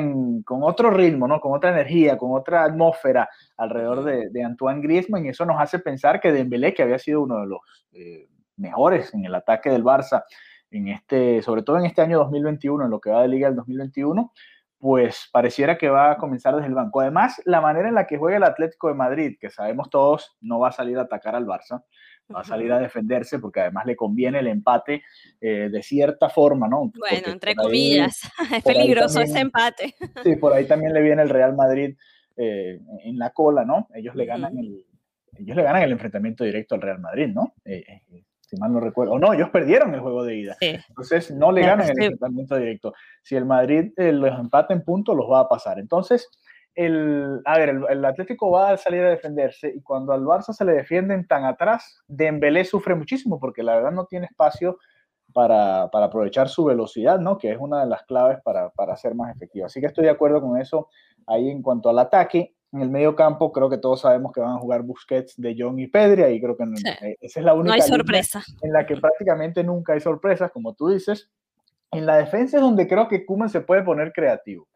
con 0.46 0.63
otro 0.63 0.89
ritmo, 0.89 1.27
¿no? 1.27 1.39
Con 1.39 1.55
otra 1.55 1.69
energía, 1.69 2.17
con 2.17 2.31
otra 2.34 2.63
atmósfera 2.63 3.29
alrededor 3.55 4.03
de, 4.03 4.43
Antoine 4.43 4.81
Griezmann 4.81 5.27
y 5.27 5.29
eso 5.29 5.46
nos 5.46 5.62
hace 5.62 5.77
pensar 5.77 6.19
que 6.19 6.31
Dembélé, 6.31 6.74
que 6.74 6.81
había 6.81 6.98
sido 6.98 7.22
uno 7.22 7.41
de 7.41 7.48
los 7.48 7.60
eh, 7.91 8.27
mejores 8.55 9.13
en 9.13 9.25
el 9.25 9.36
ataque 9.36 9.69
del 9.69 9.84
Barça, 9.84 10.24
en 10.72 10.88
este, 10.88 11.43
sobre 11.43 11.62
todo 11.62 11.77
en 11.77 11.86
este 11.86 12.01
año 12.01 12.17
2021, 12.17 12.86
en 12.86 12.89
lo 12.89 13.00
que 13.00 13.12
va 13.12 13.22
de 13.22 13.27
Liga 13.27 13.48
del 13.48 13.57
2021, 13.57 14.31
pues 14.79 15.29
pareciera 15.31 15.77
que 15.77 15.89
va 15.89 16.12
a 16.12 16.17
comenzar 16.17 16.55
desde 16.55 16.67
el 16.67 16.75
banco. 16.75 17.01
Además, 17.01 17.41
la 17.46 17.62
manera 17.62 17.89
en 17.89 17.96
la 17.96 18.05
que 18.05 18.17
juega 18.17 18.38
el 18.38 18.43
Atlético 18.43 18.89
de 18.89 18.93
Madrid, 18.93 19.38
que 19.39 19.50
sabemos 19.50 19.89
todos, 19.89 20.38
no 20.41 20.60
va 20.60 20.69
a 20.69 20.72
salir 20.72 20.98
a 20.98 21.01
atacar 21.01 21.36
al 21.36 21.46
Barça, 21.46 21.84
va 22.34 22.41
a 22.41 22.43
salir 22.43 22.72
a 22.72 22.79
defenderse 22.79 23.39
porque 23.39 23.62
además 23.62 23.86
le 23.86 23.96
conviene 23.96 24.39
el 24.39 24.48
empate 24.48 25.03
eh, 25.41 25.69
de 25.72 25.84
cierta 25.84 26.29
forma, 26.29 26.67
¿no? 26.67 26.91
Bueno, 26.98 27.27
entre 27.27 27.55
comillas, 27.55 28.22
es 28.55 28.63
peligroso 28.63 29.22
ese 29.22 29.39
empate. 29.39 29.96
Sí, 30.24 30.36
por 30.36 30.53
ahí 30.53 30.65
también 30.67 30.93
le 30.93 31.01
viene 31.01 31.22
el 31.22 31.29
Real 31.29 31.55
Madrid 31.55 31.96
eh, 32.36 32.79
en 33.03 33.17
la 33.17 33.31
cola, 33.31 33.65
¿no? 33.65 33.88
Ellos 33.93 34.15
le 34.15 34.25
ganan 34.25 34.57
el 34.57 34.86
ellos 35.39 35.55
le 35.55 35.63
ganan 35.63 35.84
el 35.84 35.91
enfrentamiento 35.91 36.43
directo 36.43 36.75
al 36.75 36.81
Real 36.81 37.00
Madrid, 37.00 37.27
¿no? 37.27 37.53
Eh, 37.63 38.01
si 38.48 38.56
mal 38.58 38.72
no 38.72 38.80
recuerdo. 38.80 39.13
O 39.13 39.20
no, 39.20 39.34
ellos 39.34 39.50
perdieron 39.50 39.94
el 39.94 40.00
juego 40.00 40.24
de 40.24 40.36
ida. 40.38 40.58
Entonces 40.62 41.32
no 41.32 41.51
le 41.51 41.62
ganan 41.62 41.89
el 41.89 42.01
enfrentamiento 42.01 42.56
directo. 42.56 42.94
Si 43.22 43.36
el 43.36 43.46
Madrid 43.46 43.92
los 43.98 44.39
empata 44.39 44.74
en 44.74 44.84
puntos, 44.84 45.16
los 45.16 45.30
va 45.30 45.42
a 45.42 45.50
pasar. 45.50 45.80
Entonces, 45.80 46.30
el, 46.74 47.42
a 47.44 47.58
ver, 47.58 47.82
el, 47.89 48.06
Atlético 48.06 48.50
va 48.50 48.72
a 48.72 48.77
salir 48.77 49.01
a 49.01 49.10
defenderse 49.10 49.74
y 49.75 49.82
cuando 49.82 50.13
al 50.13 50.22
Barça 50.22 50.54
se 50.54 50.63
le 50.63 50.74
defienden 50.74 51.27
tan 51.27 51.44
atrás, 51.44 52.01
Dembélé 52.08 52.63
sufre 52.63 52.96
muchísimo 52.96 53.39
porque 53.39 53.63
la 53.63 53.75
verdad 53.75 53.92
no 53.92 54.06
tiene 54.06 54.27
espacio 54.27 54.77
para, 55.34 55.84
aprovechar 55.84 56.48
su 56.48 56.63
velocidad, 56.63 57.20
¿no? 57.20 57.38
Que 57.38 57.51
es 57.51 57.58
una 57.60 57.82
de 57.82 57.88
las 57.88 58.04
claves 58.04 58.39
para, 58.44 58.70
para 58.70 58.96
ser 58.96 59.13
más 59.13 59.36
efectivo. 59.36 59.66
Así 59.66 59.82
que 59.82 59.88
estoy 59.88 60.06
de 60.06 60.12
acuerdo 60.12 60.42
con 60.42 60.60
eso 60.60 60.88
ahí 61.25 61.50
en 61.50 61.62
cuanto 61.62 61.89
al 61.89 62.00
ataque. 62.00 62.56
En 62.74 62.82
el 62.82 62.90
medio 62.90 63.16
campo 63.16 63.52
creo 63.52 63.70
que 63.70 63.78
todos 63.78 64.02
sabemos 64.02 64.34
que 64.34 64.42
van 64.42 64.56
a 64.56 64.60
jugar 64.60 64.82
Busquets, 64.82 65.40
De 65.40 65.56
Jong 65.58 65.80
y 65.80 65.88
Pedri, 65.88 66.24
y 66.24 66.42
creo 66.42 66.58
que 66.58 66.64
eh, 66.64 67.18
esa 67.22 67.40
es 67.40 67.46
la 67.46 67.54
única 67.54 67.68
no 67.70 67.74
hay 67.74 67.82
sorpresa. 67.82 68.44
en 68.62 68.74
la 68.74 68.86
que 68.86 68.98
prácticamente 68.98 69.64
nunca 69.64 69.94
hay 69.94 70.02
sorpresas, 70.02 70.52
como 70.52 70.74
tú 70.74 70.90
dices. 70.90 71.30
En 71.92 72.06
la 72.06 72.18
defensa 72.18 72.58
es 72.58 72.62
donde 72.62 72.88
creo 72.88 73.08
que 73.08 73.26
Kuman 73.26 73.50
se 73.50 73.62
puede 73.62 73.84
poner 73.84 74.12
creativo. 74.12 74.68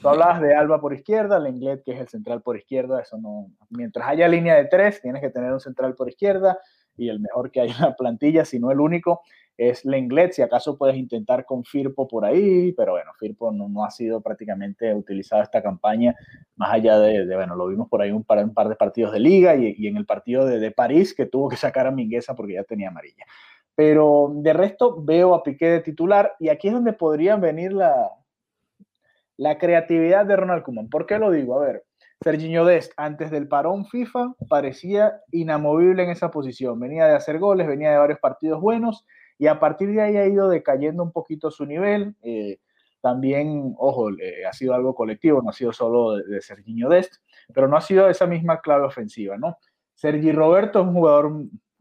Tú 0.00 0.08
hablabas 0.08 0.42
de 0.42 0.54
Alba 0.54 0.80
por 0.80 0.92
izquierda, 0.92 1.38
Lenglet, 1.38 1.82
que 1.82 1.92
es 1.92 2.00
el 2.00 2.08
central 2.08 2.42
por 2.42 2.56
izquierda, 2.56 3.00
eso 3.00 3.16
no. 3.16 3.46
Mientras 3.70 4.06
haya 4.08 4.28
línea 4.28 4.56
de 4.56 4.66
tres, 4.66 5.00
tienes 5.00 5.22
que 5.22 5.30
tener 5.30 5.52
un 5.52 5.60
central 5.60 5.94
por 5.94 6.08
izquierda 6.08 6.58
y 6.96 7.08
el 7.08 7.20
mejor 7.20 7.50
que 7.50 7.60
hay 7.60 7.70
en 7.70 7.80
la 7.80 7.96
plantilla, 7.96 8.44
si 8.44 8.58
no 8.58 8.70
el 8.70 8.80
único, 8.80 9.22
es 9.56 9.84
Lenglet. 9.84 10.32
Si 10.32 10.42
acaso 10.42 10.76
puedes 10.76 10.96
intentar 10.96 11.44
con 11.44 11.64
Firpo 11.64 12.06
por 12.06 12.24
ahí, 12.24 12.72
pero 12.72 12.92
bueno, 12.92 13.12
Firpo 13.18 13.52
no, 13.52 13.84
ha 13.84 13.90
sido 13.90 14.20
prácticamente 14.20 14.94
utilizado 14.94 15.42
esta 15.42 15.62
campaña, 15.62 16.14
más 16.56 16.72
allá 16.72 16.98
de, 16.98 17.34
bueno, 17.34 17.56
lo 17.56 17.66
vimos 17.68 17.88
por 17.88 18.02
ahí 18.02 18.10
un 18.10 18.24
par, 18.24 18.44
un 18.44 18.54
par 18.54 18.68
de 18.68 18.76
partidos 18.76 19.12
de 19.12 19.20
liga 19.20 19.56
y, 19.56 19.86
en 19.86 19.96
el 19.96 20.06
partido 20.06 20.44
de, 20.44 20.58
de, 20.58 20.70
París, 20.70 21.14
que 21.14 21.26
tuvo 21.26 21.48
que 21.48 21.56
sacar 21.56 21.86
a 21.86 21.90
Mingueza 21.90 22.34
porque 22.34 22.54
ya 22.54 22.64
tenía 22.64 22.88
amarilla. 22.88 23.24
Pero 23.74 24.32
de 24.34 24.52
resto 24.52 25.02
veo 25.02 25.34
a 25.34 25.42
Piqué 25.42 25.66
de 25.66 25.80
titular 25.80 26.34
y 26.38 26.48
aquí 26.48 26.68
es 26.68 26.74
donde 26.74 26.92
podrían 26.94 27.40
venir 27.40 27.72
la, 27.72 28.10
la 29.36 29.58
creatividad 29.58 30.24
de 30.26 30.36
Ronald 30.36 30.62
Koeman. 30.62 30.88
¿Por 30.88 31.06
qué 31.06 31.18
lo 31.18 31.30
digo? 31.30 31.60
A 31.60 31.66
ver, 31.66 31.84
Serginho 32.22 32.64
Dest, 32.64 32.92
antes 32.96 33.30
del 33.30 33.48
parón 33.48 33.84
FIFA, 33.86 34.34
parecía 34.48 35.20
inamovible 35.30 36.04
en 36.04 36.10
esa 36.10 36.30
posición. 36.30 36.80
Venía 36.80 37.06
de 37.06 37.14
hacer 37.14 37.38
goles, 37.38 37.66
venía 37.66 37.90
de 37.90 37.98
varios 37.98 38.18
partidos 38.18 38.60
buenos 38.60 39.04
y 39.38 39.46
a 39.46 39.58
partir 39.60 39.92
de 39.92 40.00
ahí 40.00 40.16
ha 40.16 40.26
ido 40.26 40.48
decayendo 40.48 41.02
un 41.02 41.12
poquito 41.12 41.50
su 41.50 41.66
nivel. 41.66 42.14
Eh, 42.22 42.58
también, 43.00 43.74
ojo, 43.78 44.08
ha 44.48 44.52
sido 44.52 44.74
algo 44.74 44.94
colectivo, 44.94 45.40
no 45.40 45.50
ha 45.50 45.52
sido 45.52 45.72
solo 45.72 46.16
de, 46.16 46.24
de 46.24 46.88
Dest, 46.88 47.14
pero 47.54 47.68
no 47.68 47.76
ha 47.76 47.80
sido 47.80 48.08
esa 48.08 48.26
misma 48.26 48.60
clave 48.60 48.84
ofensiva, 48.84 49.36
¿no? 49.36 49.58
Sergi 49.94 50.32
Roberto 50.32 50.80
es 50.80 50.86
un 50.86 50.94
jugador 50.94 51.32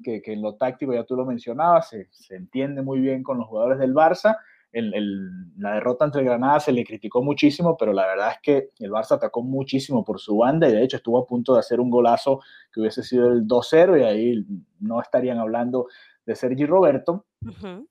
que, 0.03 0.21
en 0.25 0.41
lo 0.41 0.55
táctico, 0.55 0.93
ya 0.93 1.03
tú 1.03 1.15
lo 1.15 1.25
mencionabas, 1.25 1.89
se, 1.89 2.09
se 2.11 2.35
entiende 2.35 2.83
muy 2.83 2.99
bien 2.99 3.23
con 3.23 3.39
los 3.39 3.47
jugadores 3.47 3.79
del 3.79 3.95
Barça, 3.95 4.37
la 4.81 5.75
derrota 5.75 6.05
entre 6.05 6.23
Granada 6.23 6.59
se 6.59 6.73
le 6.73 6.83
criticó 6.83 7.23
muchísimo, 7.23 7.77
pero 7.77 7.93
la 7.93 8.05
verdad 8.07 8.31
es 8.31 8.39
que 8.41 8.69
el 8.79 8.91
Barça 8.91 9.13
atacó 9.13 9.41
muchísimo 9.41 10.03
por 10.03 10.19
su 10.19 10.37
banda 10.37 10.67
y 10.67 10.73
de 10.73 10.83
hecho 10.83 10.97
estuvo 10.97 11.17
a 11.17 11.25
punto 11.25 11.53
de 11.53 11.59
hacer 11.59 11.79
un 11.79 11.89
golazo 11.89 12.41
que 12.73 12.81
hubiese 12.81 13.01
sido 13.03 13.31
el 13.31 13.47
2-0 13.47 13.99
y 13.99 14.03
ahí 14.03 14.45
no 14.79 15.01
estarían 15.01 15.39
hablando 15.39 15.87
de 16.25 16.35
Sergi 16.35 16.65
Roberto. 16.65 17.25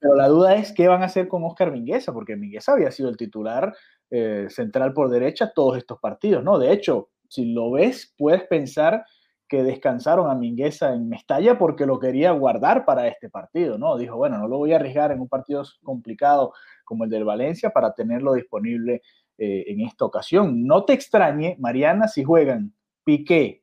Pero 0.00 0.14
la 0.16 0.28
duda 0.28 0.56
es 0.56 0.72
qué 0.72 0.88
van 0.88 1.02
a 1.02 1.06
hacer 1.06 1.28
con 1.28 1.44
Oscar 1.44 1.70
Mingueza, 1.70 2.12
porque 2.12 2.36
Mingueza 2.36 2.72
había 2.72 2.90
sido 2.90 3.08
el 3.08 3.16
titular 3.16 3.74
eh, 4.10 4.46
central 4.50 4.92
por 4.92 5.10
derecha 5.10 5.52
todos 5.54 5.78
estos 5.78 5.98
partidos, 6.00 6.42
¿no? 6.42 6.58
De 6.58 6.72
hecho, 6.72 7.10
si 7.28 7.52
lo 7.52 7.70
ves, 7.72 8.14
puedes 8.16 8.42
pensar 8.44 9.04
que 9.48 9.62
descansaron 9.62 10.30
a 10.30 10.34
Mingueza 10.34 10.94
en 10.94 11.08
Mestalla 11.08 11.58
porque 11.58 11.86
lo 11.86 11.98
quería 11.98 12.32
guardar 12.32 12.84
para 12.84 13.06
este 13.06 13.28
partido, 13.28 13.78
¿no? 13.78 13.96
Dijo, 13.96 14.16
bueno, 14.16 14.38
no 14.38 14.48
lo 14.48 14.58
voy 14.58 14.72
a 14.72 14.76
arriesgar 14.76 15.12
en 15.12 15.20
un 15.20 15.28
partido 15.28 15.62
complicado 15.82 16.52
como 16.84 17.04
el 17.04 17.10
del 17.10 17.24
Valencia 17.24 17.70
para 17.70 17.94
tenerlo 17.94 18.34
disponible 18.34 19.02
eh, 19.38 19.64
en 19.68 19.80
esta 19.82 20.04
ocasión. 20.04 20.66
No 20.66 20.84
te 20.84 20.94
extrañe, 20.94 21.56
Mariana, 21.58 22.08
si 22.08 22.24
juegan 22.24 22.74
Piqué, 23.04 23.62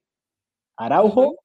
Araujo, 0.78 1.36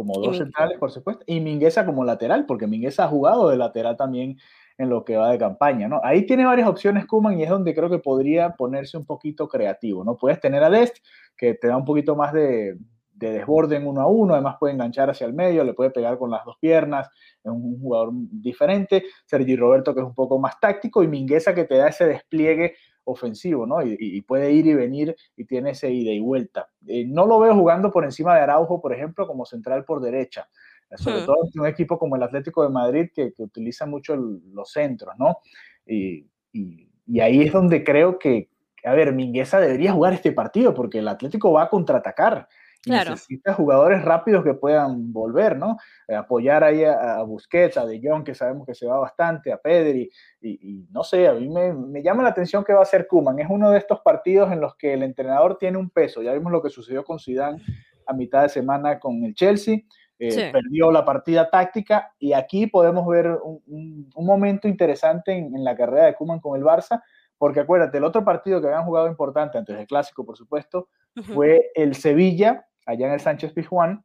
como 0.00 0.18
dos 0.18 0.38
centrales, 0.38 0.78
por 0.78 0.90
supuesto, 0.90 1.22
y 1.26 1.40
Mingueza 1.40 1.84
como 1.84 2.04
lateral, 2.04 2.46
porque 2.46 2.66
Mingueza 2.66 3.04
ha 3.04 3.08
jugado 3.08 3.50
de 3.50 3.58
lateral 3.58 3.96
también 3.96 4.38
en 4.78 4.88
lo 4.88 5.04
que 5.04 5.18
va 5.18 5.30
de 5.30 5.36
campaña, 5.36 5.88
¿no? 5.88 6.00
Ahí 6.02 6.24
tiene 6.24 6.46
varias 6.46 6.66
opciones 6.66 7.04
Kuman 7.04 7.38
y 7.38 7.42
es 7.42 7.50
donde 7.50 7.74
creo 7.74 7.90
que 7.90 7.98
podría 7.98 8.54
ponerse 8.56 8.96
un 8.96 9.04
poquito 9.04 9.46
creativo, 9.46 10.04
¿no? 10.04 10.16
Puedes 10.16 10.40
tener 10.40 10.64
a 10.64 10.70
Dest, 10.70 10.96
que 11.36 11.52
te 11.52 11.68
da 11.68 11.76
un 11.76 11.84
poquito 11.84 12.16
más 12.16 12.32
de, 12.32 12.78
de 13.12 13.30
desborde 13.30 13.76
en 13.76 13.86
uno 13.86 14.00
a 14.00 14.06
uno, 14.06 14.32
además 14.32 14.56
puede 14.58 14.72
enganchar 14.72 15.10
hacia 15.10 15.26
el 15.26 15.34
medio, 15.34 15.62
le 15.62 15.74
puede 15.74 15.90
pegar 15.90 16.16
con 16.16 16.30
las 16.30 16.42
dos 16.46 16.56
piernas, 16.58 17.08
es 17.44 17.50
un 17.50 17.78
jugador 17.78 18.10
diferente, 18.14 19.04
Sergi 19.26 19.54
Roberto 19.54 19.94
que 19.94 20.00
es 20.00 20.06
un 20.06 20.14
poco 20.14 20.38
más 20.38 20.58
táctico 20.58 21.02
y 21.02 21.08
Mingueza 21.08 21.54
que 21.54 21.64
te 21.64 21.76
da 21.76 21.88
ese 21.88 22.06
despliegue 22.06 22.74
ofensivo, 23.04 23.66
¿no? 23.66 23.82
Y, 23.82 24.20
puede 24.22 24.52
ir 24.52 24.66
y 24.66 24.74
venir 24.74 25.16
y 25.36 25.44
tiene 25.44 25.70
ese 25.70 25.90
ida 25.90 26.12
y 26.12 26.20
vuelta. 26.20 26.68
Eh, 26.86 27.04
no 27.06 27.26
lo 27.26 27.40
veo 27.40 27.54
jugando 27.54 27.90
por 27.90 28.04
encima 28.04 28.34
de 28.34 28.42
Araujo, 28.42 28.80
por 28.80 28.92
ejemplo, 28.92 29.26
como 29.26 29.44
central 29.44 29.84
por 29.84 30.00
derecha, 30.00 30.48
sobre 30.96 31.22
hmm. 31.22 31.26
todo 31.26 31.36
en 31.52 31.60
un 31.60 31.66
equipo 31.66 31.98
como 31.98 32.16
el 32.16 32.22
Atlético 32.22 32.62
de 32.62 32.70
Madrid 32.70 33.08
que, 33.14 33.32
utiliza 33.38 33.86
mucho 33.86 34.16
los 34.16 34.70
centros, 34.70 35.14
¿no? 35.18 35.38
Y, 35.86 36.26
y 36.52 37.20
ahí 37.20 37.42
es 37.42 37.52
donde 37.52 37.82
creo 37.82 38.18
que, 38.18 38.50
a 38.84 38.92
ver, 38.92 39.12
Mingueza 39.12 39.60
debería 39.60 39.92
jugar 39.92 40.12
este 40.12 40.32
partido 40.32 40.74
porque 40.74 40.98
el 40.98 41.08
Atlético 41.08 41.52
va 41.52 41.64
a 41.64 41.68
contraatacar 41.68 42.48
Necesita 42.86 43.52
jugadores 43.52 44.02
rápidos 44.02 44.42
que 44.42 44.54
puedan 44.54 45.12
volver, 45.12 45.58
¿no? 45.58 45.76
Eh, 46.08 46.14
apoyar 46.14 46.64
ahí 46.64 46.82
a, 46.82 47.22
Busquets, 47.22 47.76
a 47.76 47.84
De 47.84 48.00
Jong, 48.02 48.24
que 48.24 48.34
sabemos 48.34 48.66
que 48.66 48.74
se 48.74 48.86
va 48.86 48.98
bastante, 48.98 49.52
a 49.52 49.58
Pedri, 49.58 50.10
y, 50.40 50.86
no 50.90 51.04
sé, 51.04 51.28
a 51.28 51.34
mí 51.34 51.48
me, 51.48 52.02
llama 52.02 52.22
la 52.22 52.30
atención 52.30 52.64
que 52.64 52.72
va 52.72 52.82
a 52.82 52.86
ser 52.86 53.06
Kuman. 53.06 53.38
Es 53.38 53.48
uno 53.50 53.70
de 53.70 53.78
estos 53.78 54.00
partidos 54.00 54.50
en 54.50 54.60
los 54.60 54.76
que 54.76 54.94
el 54.94 55.02
entrenador 55.02 55.58
tiene 55.58 55.76
un 55.76 55.90
peso. 55.90 56.22
Ya 56.22 56.32
vimos 56.32 56.52
lo 56.52 56.62
que 56.62 56.70
sucedió 56.70 57.04
con 57.04 57.18
Zidane 57.18 57.62
a 58.06 58.14
mitad 58.14 58.42
de 58.42 58.48
semana 58.48 58.98
con 58.98 59.24
el 59.24 59.34
Chelsea. 59.34 59.80
Eh, 60.18 60.50
perdió 60.52 60.90
la 60.90 61.02
partida 61.02 61.48
táctica 61.48 62.14
y 62.18 62.34
aquí 62.34 62.66
podemos 62.66 63.06
ver 63.06 63.38
un, 63.42 64.10
momento 64.14 64.68
interesante 64.68 65.32
en, 65.32 65.64
la 65.64 65.74
carrera 65.74 66.06
de 66.06 66.14
Kuman 66.14 66.40
con 66.40 66.58
el 66.58 66.64
Barça, 66.64 67.02
porque 67.38 67.60
acuérdate, 67.60 67.96
el 67.98 68.04
otro 68.04 68.22
partido 68.22 68.60
que 68.60 68.66
habían 68.66 68.84
jugado 68.84 69.06
importante 69.06 69.56
antes 69.56 69.76
del 69.76 69.86
clásico, 69.86 70.24
por 70.24 70.36
supuesto, 70.36 70.88
fue 71.34 71.70
el 71.74 71.94
Sevilla 71.94 72.66
allá 72.90 73.06
en 73.06 73.12
el 73.12 73.20
Sánchez 73.20 73.52
Pizjuán, 73.52 74.04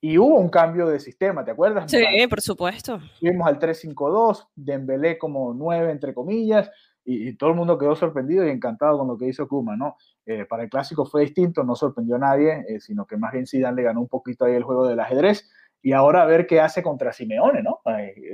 y 0.00 0.18
hubo 0.18 0.38
un 0.38 0.48
cambio 0.48 0.86
de 0.86 1.00
sistema, 1.00 1.44
¿te 1.44 1.50
acuerdas? 1.50 1.90
Sí, 1.90 2.04
por 2.28 2.40
supuesto. 2.40 3.00
Fuimos 3.18 3.48
al 3.48 3.58
3-5-2, 3.58 4.48
Dembélé 4.54 5.18
como 5.18 5.54
9, 5.54 5.90
entre 5.90 6.14
comillas, 6.14 6.70
y, 7.04 7.34
todo 7.34 7.50
el 7.50 7.56
mundo 7.56 7.78
quedó 7.78 7.94
sorprendido 7.94 8.44
y 8.46 8.50
encantado 8.50 8.98
con 8.98 9.08
lo 9.08 9.16
que 9.16 9.28
hizo 9.28 9.46
Kuma, 9.46 9.76
¿no? 9.76 9.96
Eh, 10.26 10.44
para 10.44 10.64
el 10.64 10.68
clásico 10.68 11.06
fue 11.06 11.22
distinto, 11.22 11.62
no 11.62 11.76
sorprendió 11.76 12.16
a 12.16 12.18
nadie, 12.18 12.64
eh, 12.68 12.80
sino 12.80 13.06
que 13.06 13.16
más 13.16 13.32
bien 13.32 13.46
Zidane 13.46 13.76
le 13.76 13.82
ganó 13.84 14.00
un 14.00 14.08
poquito 14.08 14.44
ahí 14.44 14.54
el 14.54 14.64
juego 14.64 14.86
del 14.86 15.00
ajedrez, 15.00 15.48
y 15.82 15.92
ahora 15.92 16.22
a 16.22 16.26
ver 16.26 16.46
qué 16.46 16.60
hace 16.60 16.82
contra 16.82 17.12
Simeone, 17.12 17.62
¿no? 17.62 17.80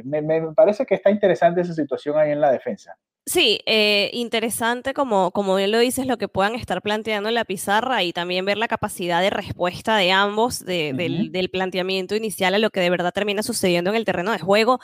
me, 0.05 0.23
me, 0.23 0.53
parece 0.55 0.87
que 0.87 0.95
está 0.95 1.11
interesante 1.11 1.61
esa 1.61 1.75
situación 1.75 2.17
ahí 2.17 2.31
en 2.33 2.41
la 2.41 2.51
defensa. 2.51 2.97
Sí, 3.25 3.61
eh, 3.67 4.11
interesante 4.15 4.95
como, 4.95 5.31
como 5.31 5.55
bien 5.55 5.71
lo 5.71 5.79
dices, 5.79 6.07
lo 6.07 6.19
que 6.19 6.27
puedan 6.27 6.57
estar 6.57 6.83
planteando 6.83 7.29
en 7.29 7.37
la 7.37 7.45
pizarra 7.45 8.03
y 8.03 8.13
también 8.13 8.45
ver 8.45 8.59
la 8.59 8.67
capacidad 8.67 9.21
de 9.21 9.31
respuesta 9.31 9.97
de 9.97 10.11
ambos 10.11 10.65
del, 10.65 11.31
del, 11.31 11.51
planteamiento 11.51 12.17
inicial 12.17 12.55
a 12.55 12.59
lo 12.59 12.71
que 12.71 12.81
de 12.81 12.91
verdad 12.91 13.13
termina 13.13 13.45
sucediendo 13.45 13.91
en 13.91 13.97
el 13.97 14.05
terreno 14.05 14.33
de 14.33 14.41
juego. 14.41 14.81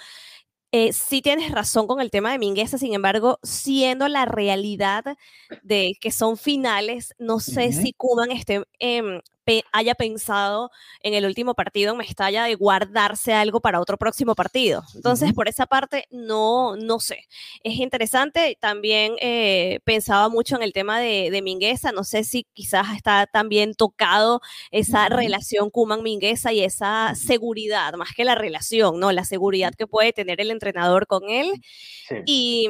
Eh, 0.70 0.92
sí 0.92 1.22
tienes 1.22 1.50
razón 1.50 1.86
con 1.86 2.00
el 2.00 2.10
tema 2.10 2.30
de 2.30 2.38
Mingueza, 2.38 2.78
sin 2.78 2.94
embargo, 2.94 3.40
siendo 3.42 4.06
la 4.06 4.26
realidad 4.26 5.16
de 5.62 5.94
que 6.00 6.12
son 6.12 6.36
finales, 6.36 7.14
no 7.18 7.40
sé 7.40 7.72
si 7.72 7.92
Kuman 7.94 8.30
esté 8.30 8.62
eh, 8.78 9.20
haya 9.72 9.94
pensado 9.94 10.70
en 11.02 11.14
el 11.14 11.24
último 11.24 11.54
partido 11.54 11.92
en 11.92 11.98
Mestalla 11.98 12.44
de 12.44 12.54
guardarse 12.54 13.32
algo 13.32 13.60
para 13.60 13.80
otro 13.80 13.96
próximo 13.96 14.34
partido. 14.34 14.82
Entonces, 14.94 15.32
por 15.32 15.48
esa 15.48 15.66
parte, 15.66 16.06
no, 16.10 16.76
no 16.76 17.00
sé. 17.00 17.26
Es 17.62 17.76
interesante. 17.76 18.56
También 18.60 19.14
eh, 19.20 19.80
pensaba 19.84 20.28
mucho 20.28 20.56
en 20.56 20.62
el 20.62 20.72
tema 20.72 21.00
de, 21.00 21.30
de, 21.30 21.42
Mingueza. 21.42 21.92
No 21.92 22.04
sé 22.04 22.24
si 22.24 22.44
quizás 22.52 22.86
está 22.96 23.26
también 23.26 23.74
tocado 23.74 24.40
esa 24.70 25.08
relación 25.08 25.70
Kuman-Mingueza 25.70 26.52
y 26.52 26.60
esa 26.60 27.14
seguridad, 27.14 27.94
más 27.94 28.10
que 28.14 28.24
la 28.24 28.34
relación, 28.34 29.00
¿no? 29.00 29.12
La 29.12 29.24
seguridad 29.24 29.72
que 29.76 29.86
puede 29.86 30.12
tener 30.12 30.40
el 30.40 30.50
entrenador 30.50 31.06
con 31.06 31.30
él. 31.30 31.52
Y 32.26 32.68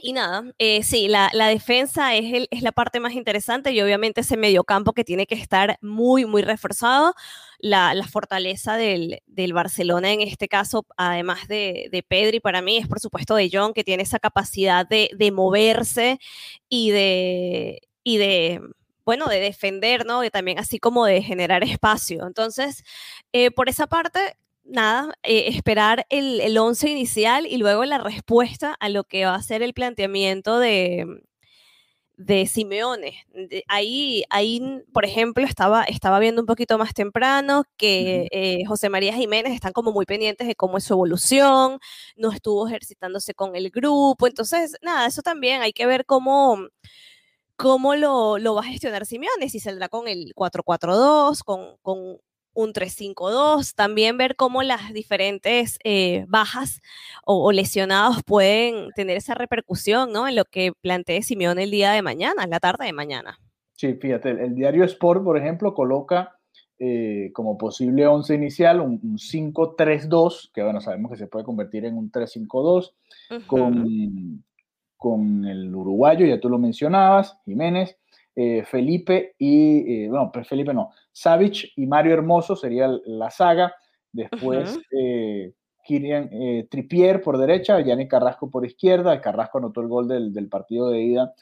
Y 0.00 0.12
nada, 0.12 0.44
eh, 0.58 0.82
sí, 0.84 1.08
la, 1.08 1.28
la 1.32 1.48
defensa 1.48 2.14
es, 2.14 2.32
el, 2.32 2.48
es 2.52 2.62
la 2.62 2.70
parte 2.70 3.00
más 3.00 3.14
interesante 3.14 3.72
y 3.72 3.80
obviamente 3.80 4.20
ese 4.20 4.36
mediocampo 4.36 4.92
que 4.92 5.02
tiene 5.04 5.26
que 5.26 5.34
estar 5.34 5.78
muy, 5.82 6.24
muy 6.24 6.42
reforzado. 6.42 7.14
La, 7.58 7.92
la 7.94 8.06
fortaleza 8.06 8.76
del, 8.76 9.20
del, 9.26 9.52
Barcelona 9.52 10.12
en 10.12 10.20
este 10.20 10.46
caso, 10.46 10.86
además 10.96 11.48
de, 11.48 11.88
de, 11.90 12.04
Pedri, 12.04 12.38
para 12.38 12.62
mí 12.62 12.76
es 12.76 12.86
por 12.86 13.00
supuesto 13.00 13.34
de 13.34 13.50
John, 13.52 13.74
que 13.74 13.82
tiene 13.82 14.04
esa 14.04 14.20
capacidad 14.20 14.86
de, 14.86 15.10
de 15.16 15.32
moverse 15.32 16.20
y 16.68 16.92
de, 16.92 17.80
y 18.04 18.18
de, 18.18 18.60
bueno, 19.04 19.26
de 19.26 19.40
defender, 19.40 20.06
¿no? 20.06 20.22
Y 20.22 20.30
también 20.30 20.60
así 20.60 20.78
como 20.78 21.04
de 21.06 21.22
generar 21.22 21.64
espacio. 21.64 22.26
Entonces, 22.26 22.84
eh, 23.32 23.50
por 23.50 23.68
esa 23.68 23.88
parte, 23.88 24.36
nada, 24.68 25.14
eh, 25.22 25.46
esperar 25.48 26.06
el, 26.10 26.40
el 26.40 26.58
once 26.58 26.88
inicial 26.90 27.46
y 27.46 27.56
luego 27.56 27.84
la 27.84 27.98
respuesta 27.98 28.74
a 28.78 28.88
lo 28.88 29.04
que 29.04 29.24
va 29.24 29.34
a 29.34 29.42
ser 29.42 29.62
el 29.62 29.74
planteamiento 29.74 30.58
de, 30.58 31.06
de 32.18 32.46
Simeone. 32.46 33.24
De, 33.32 33.64
ahí, 33.68 34.24
ahí, 34.28 34.82
por 34.92 35.04
ejemplo, 35.04 35.44
estaba, 35.44 35.84
estaba 35.84 36.18
viendo 36.18 36.42
un 36.42 36.46
poquito 36.46 36.76
más 36.76 36.92
temprano 36.92 37.64
que 37.76 38.28
eh, 38.32 38.64
José 38.66 38.90
María 38.90 39.14
Jiménez 39.14 39.54
están 39.54 39.72
como 39.72 39.92
muy 39.92 40.04
pendientes 40.04 40.46
de 40.46 40.56
cómo 40.56 40.78
es 40.78 40.84
su 40.84 40.94
evolución, 40.94 41.78
no 42.16 42.32
estuvo 42.32 42.66
ejercitándose 42.66 43.34
con 43.34 43.56
el 43.56 43.70
grupo, 43.70 44.26
entonces, 44.26 44.76
nada, 44.82 45.06
eso 45.06 45.22
también 45.22 45.62
hay 45.62 45.72
que 45.72 45.86
ver 45.86 46.04
cómo 46.04 46.58
cómo 47.56 47.96
lo, 47.96 48.38
lo, 48.38 48.54
va 48.54 48.60
a 48.60 48.64
gestionar 48.64 49.04
Simeone, 49.04 49.48
si 49.50 49.58
saldrá 49.58 49.88
con 49.88 50.06
el 50.06 50.32
4-4-2, 50.36 51.42
con, 51.44 51.76
con 51.82 52.18
un 52.58 52.72
3-5-2, 52.72 53.74
también 53.76 54.18
ver 54.18 54.34
cómo 54.34 54.64
las 54.64 54.92
diferentes 54.92 55.78
eh, 55.84 56.24
bajas 56.26 56.80
o, 57.24 57.44
o, 57.44 57.52
lesionados 57.52 58.24
pueden 58.24 58.90
tener 58.96 59.16
esa 59.16 59.34
repercusión 59.34 60.12
¿no? 60.12 60.26
en 60.26 60.34
lo 60.34 60.44
que 60.44 60.72
plantee 60.80 61.22
Simeone 61.22 61.62
el 61.62 61.70
día 61.70 61.92
de 61.92 62.02
mañana, 62.02 62.42
en 62.42 62.50
la 62.50 62.58
tarde 62.58 62.86
de 62.86 62.92
mañana. 62.92 63.38
Sí, 63.74 63.94
fíjate, 63.94 64.30
el, 64.30 64.38
el 64.40 64.54
diario 64.56 64.82
Sport, 64.84 65.22
por 65.22 65.38
ejemplo, 65.38 65.72
coloca 65.72 66.36
eh, 66.80 67.30
como 67.32 67.56
posible 67.56 68.08
11 68.08 68.34
inicial 68.34 68.80
un, 68.80 68.98
un 69.04 69.18
5-3-2, 69.18 70.50
que 70.52 70.64
bueno, 70.64 70.80
sabemos 70.80 71.12
que 71.12 71.16
se 71.18 71.28
puede 71.28 71.44
convertir 71.44 71.84
en 71.84 71.96
un 71.96 72.10
3-5-2, 72.10 72.92
uh 73.30 73.34
-huh. 73.34 73.46
con, 73.46 74.44
con 74.96 75.44
el 75.44 75.72
uruguayo, 75.72 76.26
ya 76.26 76.40
tú 76.40 76.48
lo 76.48 76.58
mencionabas, 76.58 77.38
Jiménez, 77.44 77.96
eh, 78.40 78.62
Felipe 78.64 79.34
y, 79.36 80.04
eh, 80.04 80.08
bueno, 80.08 80.30
Felipe 80.48 80.72
no, 80.72 80.90
Savic 81.18 81.72
y 81.74 81.86
Mario 81.86 82.14
Hermoso 82.14 82.54
sería 82.54 82.88
la 83.06 83.30
saga. 83.30 83.74
Después, 84.12 84.76
uh 84.76 84.80
-huh. 84.80 84.84
eh, 84.92 85.52
Kirian 85.84 86.28
eh, 86.32 86.68
Tripier 86.70 87.20
por 87.20 87.38
derecha, 87.38 87.80
Yannick 87.80 88.10
Carrasco 88.10 88.48
por 88.48 88.64
izquierda. 88.64 89.20
Carrasco 89.20 89.58
anotó 89.58 89.80
el 89.80 89.88
gol 89.88 90.06
del, 90.06 90.32
del, 90.32 90.48
partido 90.48 90.90
de 90.90 91.00
ida 91.00 91.34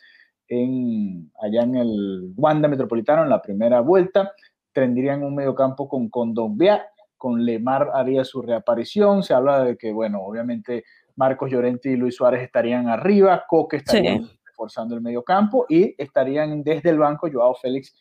en, 0.48 1.30
allá 1.42 1.62
en 1.62 1.76
el 1.76 2.32
Wanda 2.36 2.68
Metropolitano 2.68 3.22
en 3.22 3.28
la 3.28 3.42
primera 3.42 3.80
vuelta. 3.80 4.32
Tendrían 4.72 5.22
un 5.22 5.34
mediocampo 5.34 5.88
con 5.88 6.08
Condombia, 6.08 6.86
con 7.18 7.44
Lemar 7.44 7.90
haría 7.92 8.24
su 8.24 8.40
reaparición. 8.40 9.22
Se 9.22 9.34
habla 9.34 9.62
de 9.62 9.76
que, 9.76 9.92
bueno, 9.92 10.22
obviamente 10.22 10.84
Marcos 11.16 11.50
Llorente 11.50 11.90
y 11.90 11.96
Luis 11.96 12.14
Suárez 12.16 12.42
estarían 12.42 12.88
arriba, 12.88 13.44
Coque 13.46 13.76
estaría 13.76 14.18
sí 14.18 14.38
reforzando 14.46 14.94
el 14.94 15.02
medio 15.02 15.22
campo 15.22 15.66
y 15.68 15.94
estarían 15.98 16.62
desde 16.62 16.88
el 16.88 16.98
banco 16.98 17.28
Joao 17.30 17.54
Félix 17.54 17.94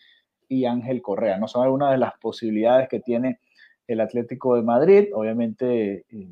y 0.48 0.66
Ángel 0.66 1.02
Correa. 1.02 1.38
No 1.38 1.48
son 1.48 1.64
algunas 1.64 1.92
de 1.92 1.98
las 1.98 2.14
posibilidades 2.20 2.88
que 2.90 3.00
tiene 3.00 3.40
el 3.88 4.02
Atlético 4.02 4.56
de 4.56 4.64
Madrid. 4.64 5.10
Obviamente, 5.14 6.06
eh, 6.10 6.28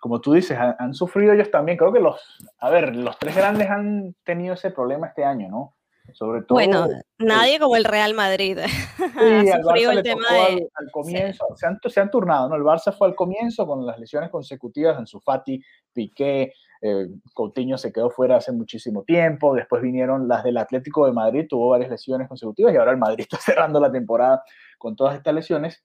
como 0.00 0.20
tú 0.20 0.32
dices, 0.32 0.58
han, 0.58 0.74
han, 0.78 0.94
sufrido 0.94 1.32
ellos 1.32 1.50
también. 1.50 1.78
Creo 1.78 1.92
que 1.92 2.00
los, 2.00 2.20
a 2.58 2.70
ver, 2.70 2.94
los 2.94 3.18
tres 3.18 3.36
grandes 3.36 3.68
han 3.68 4.14
tenido 4.24 4.54
ese 4.54 4.70
problema 4.70 5.08
este 5.08 5.24
año, 5.24 5.48
¿no? 5.48 5.76
Sobre 6.12 6.42
todo. 6.42 6.56
Bueno, 6.56 6.86
nadie 7.18 7.56
eh, 7.56 7.58
como 7.58 7.76
el 7.76 7.84
Real 7.84 8.14
Madrid. 8.14 8.58
Sí, 9.16 9.50
al 9.50 9.62
Barça 9.62 9.92
el 9.92 10.02
tema 10.02 10.28
de... 10.30 10.38
al, 10.38 10.68
al, 10.74 10.90
comienzo. 10.92 11.46
Sí. 11.50 11.54
Se, 11.56 11.66
han, 11.66 11.78
se 11.82 12.00
han 12.00 12.10
turnado, 12.10 12.48
¿no? 12.48 12.56
El 12.56 12.62
Barça 12.62 12.92
fue 12.92 13.08
al 13.08 13.14
comienzo 13.14 13.66
con 13.66 13.86
las 13.86 13.98
lesiones 13.98 14.30
consecutivas 14.30 14.98
en 14.98 15.06
su 15.06 15.20
Fati, 15.20 15.60
Piqué, 15.92 16.52
eh, 16.82 17.08
Coutinho 17.34 17.78
se 17.78 17.92
quedó 17.92 18.10
fuera 18.10 18.36
hace 18.36 18.52
muchísimo 18.52 19.02
tiempo, 19.04 19.54
después 19.54 19.82
vinieron 19.82 20.28
las 20.28 20.44
del 20.44 20.58
Atlético 20.58 21.06
de 21.06 21.12
Madrid, 21.12 21.46
tuvo 21.48 21.70
varias 21.70 21.90
lesiones 21.90 22.28
consecutivas 22.28 22.74
y 22.74 22.76
ahora 22.76 22.92
el 22.92 22.98
Madrid 22.98 23.20
está 23.30 23.38
cerrando 23.38 23.80
la 23.80 23.90
temporada 23.90 24.42
con 24.78 24.96
todas 24.96 25.16
estas 25.16 25.34
lesiones. 25.34 25.84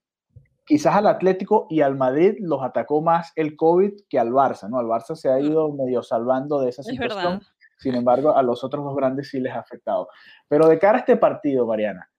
Quizás 0.65 0.95
al 0.95 1.07
Atlético 1.07 1.67
y 1.69 1.81
al 1.81 1.95
Madrid 1.95 2.36
los 2.39 2.62
atacó 2.63 3.01
más 3.01 3.31
el 3.36 3.55
COVID 3.55 3.93
que 4.07 4.19
al 4.19 4.31
Barça, 4.31 4.69
¿no? 4.69 4.77
Al 4.80 4.86
Barça 4.86 5.15
se 5.15 5.30
ha 5.30 5.38
mm. 5.38 5.45
ido 5.45 5.73
medio 5.73 6.04
salvando 6.04 6.62
de 6.62 6.69
esa 6.69 6.84
situación, 6.84 7.41
sin 7.77 7.95
embargo 7.95 8.36
a 8.36 8.43
los 8.43 8.63
otros 8.63 8.84
dos 8.86 8.95
grandes 8.95 9.30
sí 9.30 9.39
les 9.39 9.54
ha 9.54 9.60
afectado. 9.60 10.08
Pero 10.47 10.67
de 10.67 10.77
cara 10.80 10.97
a 10.97 10.99
este 10.99 11.17
partido, 11.17 11.65
Mariana, 11.65 12.10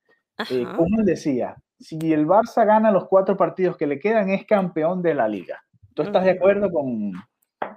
eh, 0.51 0.67
como 0.77 1.03
decía, 1.05 1.57
si 1.79 2.13
el 2.13 2.27
Barça 2.27 2.67
gana 2.67 2.91
los 2.91 3.07
cuatro 3.07 3.37
partidos 3.37 3.77
que 3.77 3.87
le 3.87 3.99
quedan, 3.99 4.31
es 4.31 4.45
campeón 4.45 5.03
de 5.03 5.15
la 5.15 5.29
liga. 5.29 5.63
¿Tú 5.95 6.03
estás 6.03 6.25
de 6.25 6.31
acuerdo 6.31 6.71
con, 6.71 7.13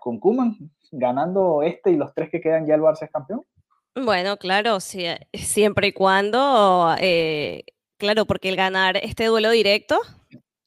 con 0.05 0.19
Kuman? 0.19 0.55
ganando 0.91 1.63
este 1.63 1.89
y 1.89 1.95
los 1.95 2.13
tres 2.13 2.29
que 2.29 2.39
quedan 2.39 2.67
ya 2.67 2.75
el 2.75 2.81
Barça 2.81 3.05
es 3.05 3.11
campeón? 3.11 3.41
Bueno, 3.95 4.37
claro, 4.37 4.79
sí, 4.79 5.03
eh, 5.03 5.27
siempre 5.33 5.87
y 5.87 5.93
cuando, 5.93 6.95
eh, 6.99 7.63
claro, 7.97 8.25
porque 8.25 8.49
el 8.49 8.55
ganar 8.55 8.97
este 8.97 9.25
duelo 9.25 9.49
directo 9.49 9.99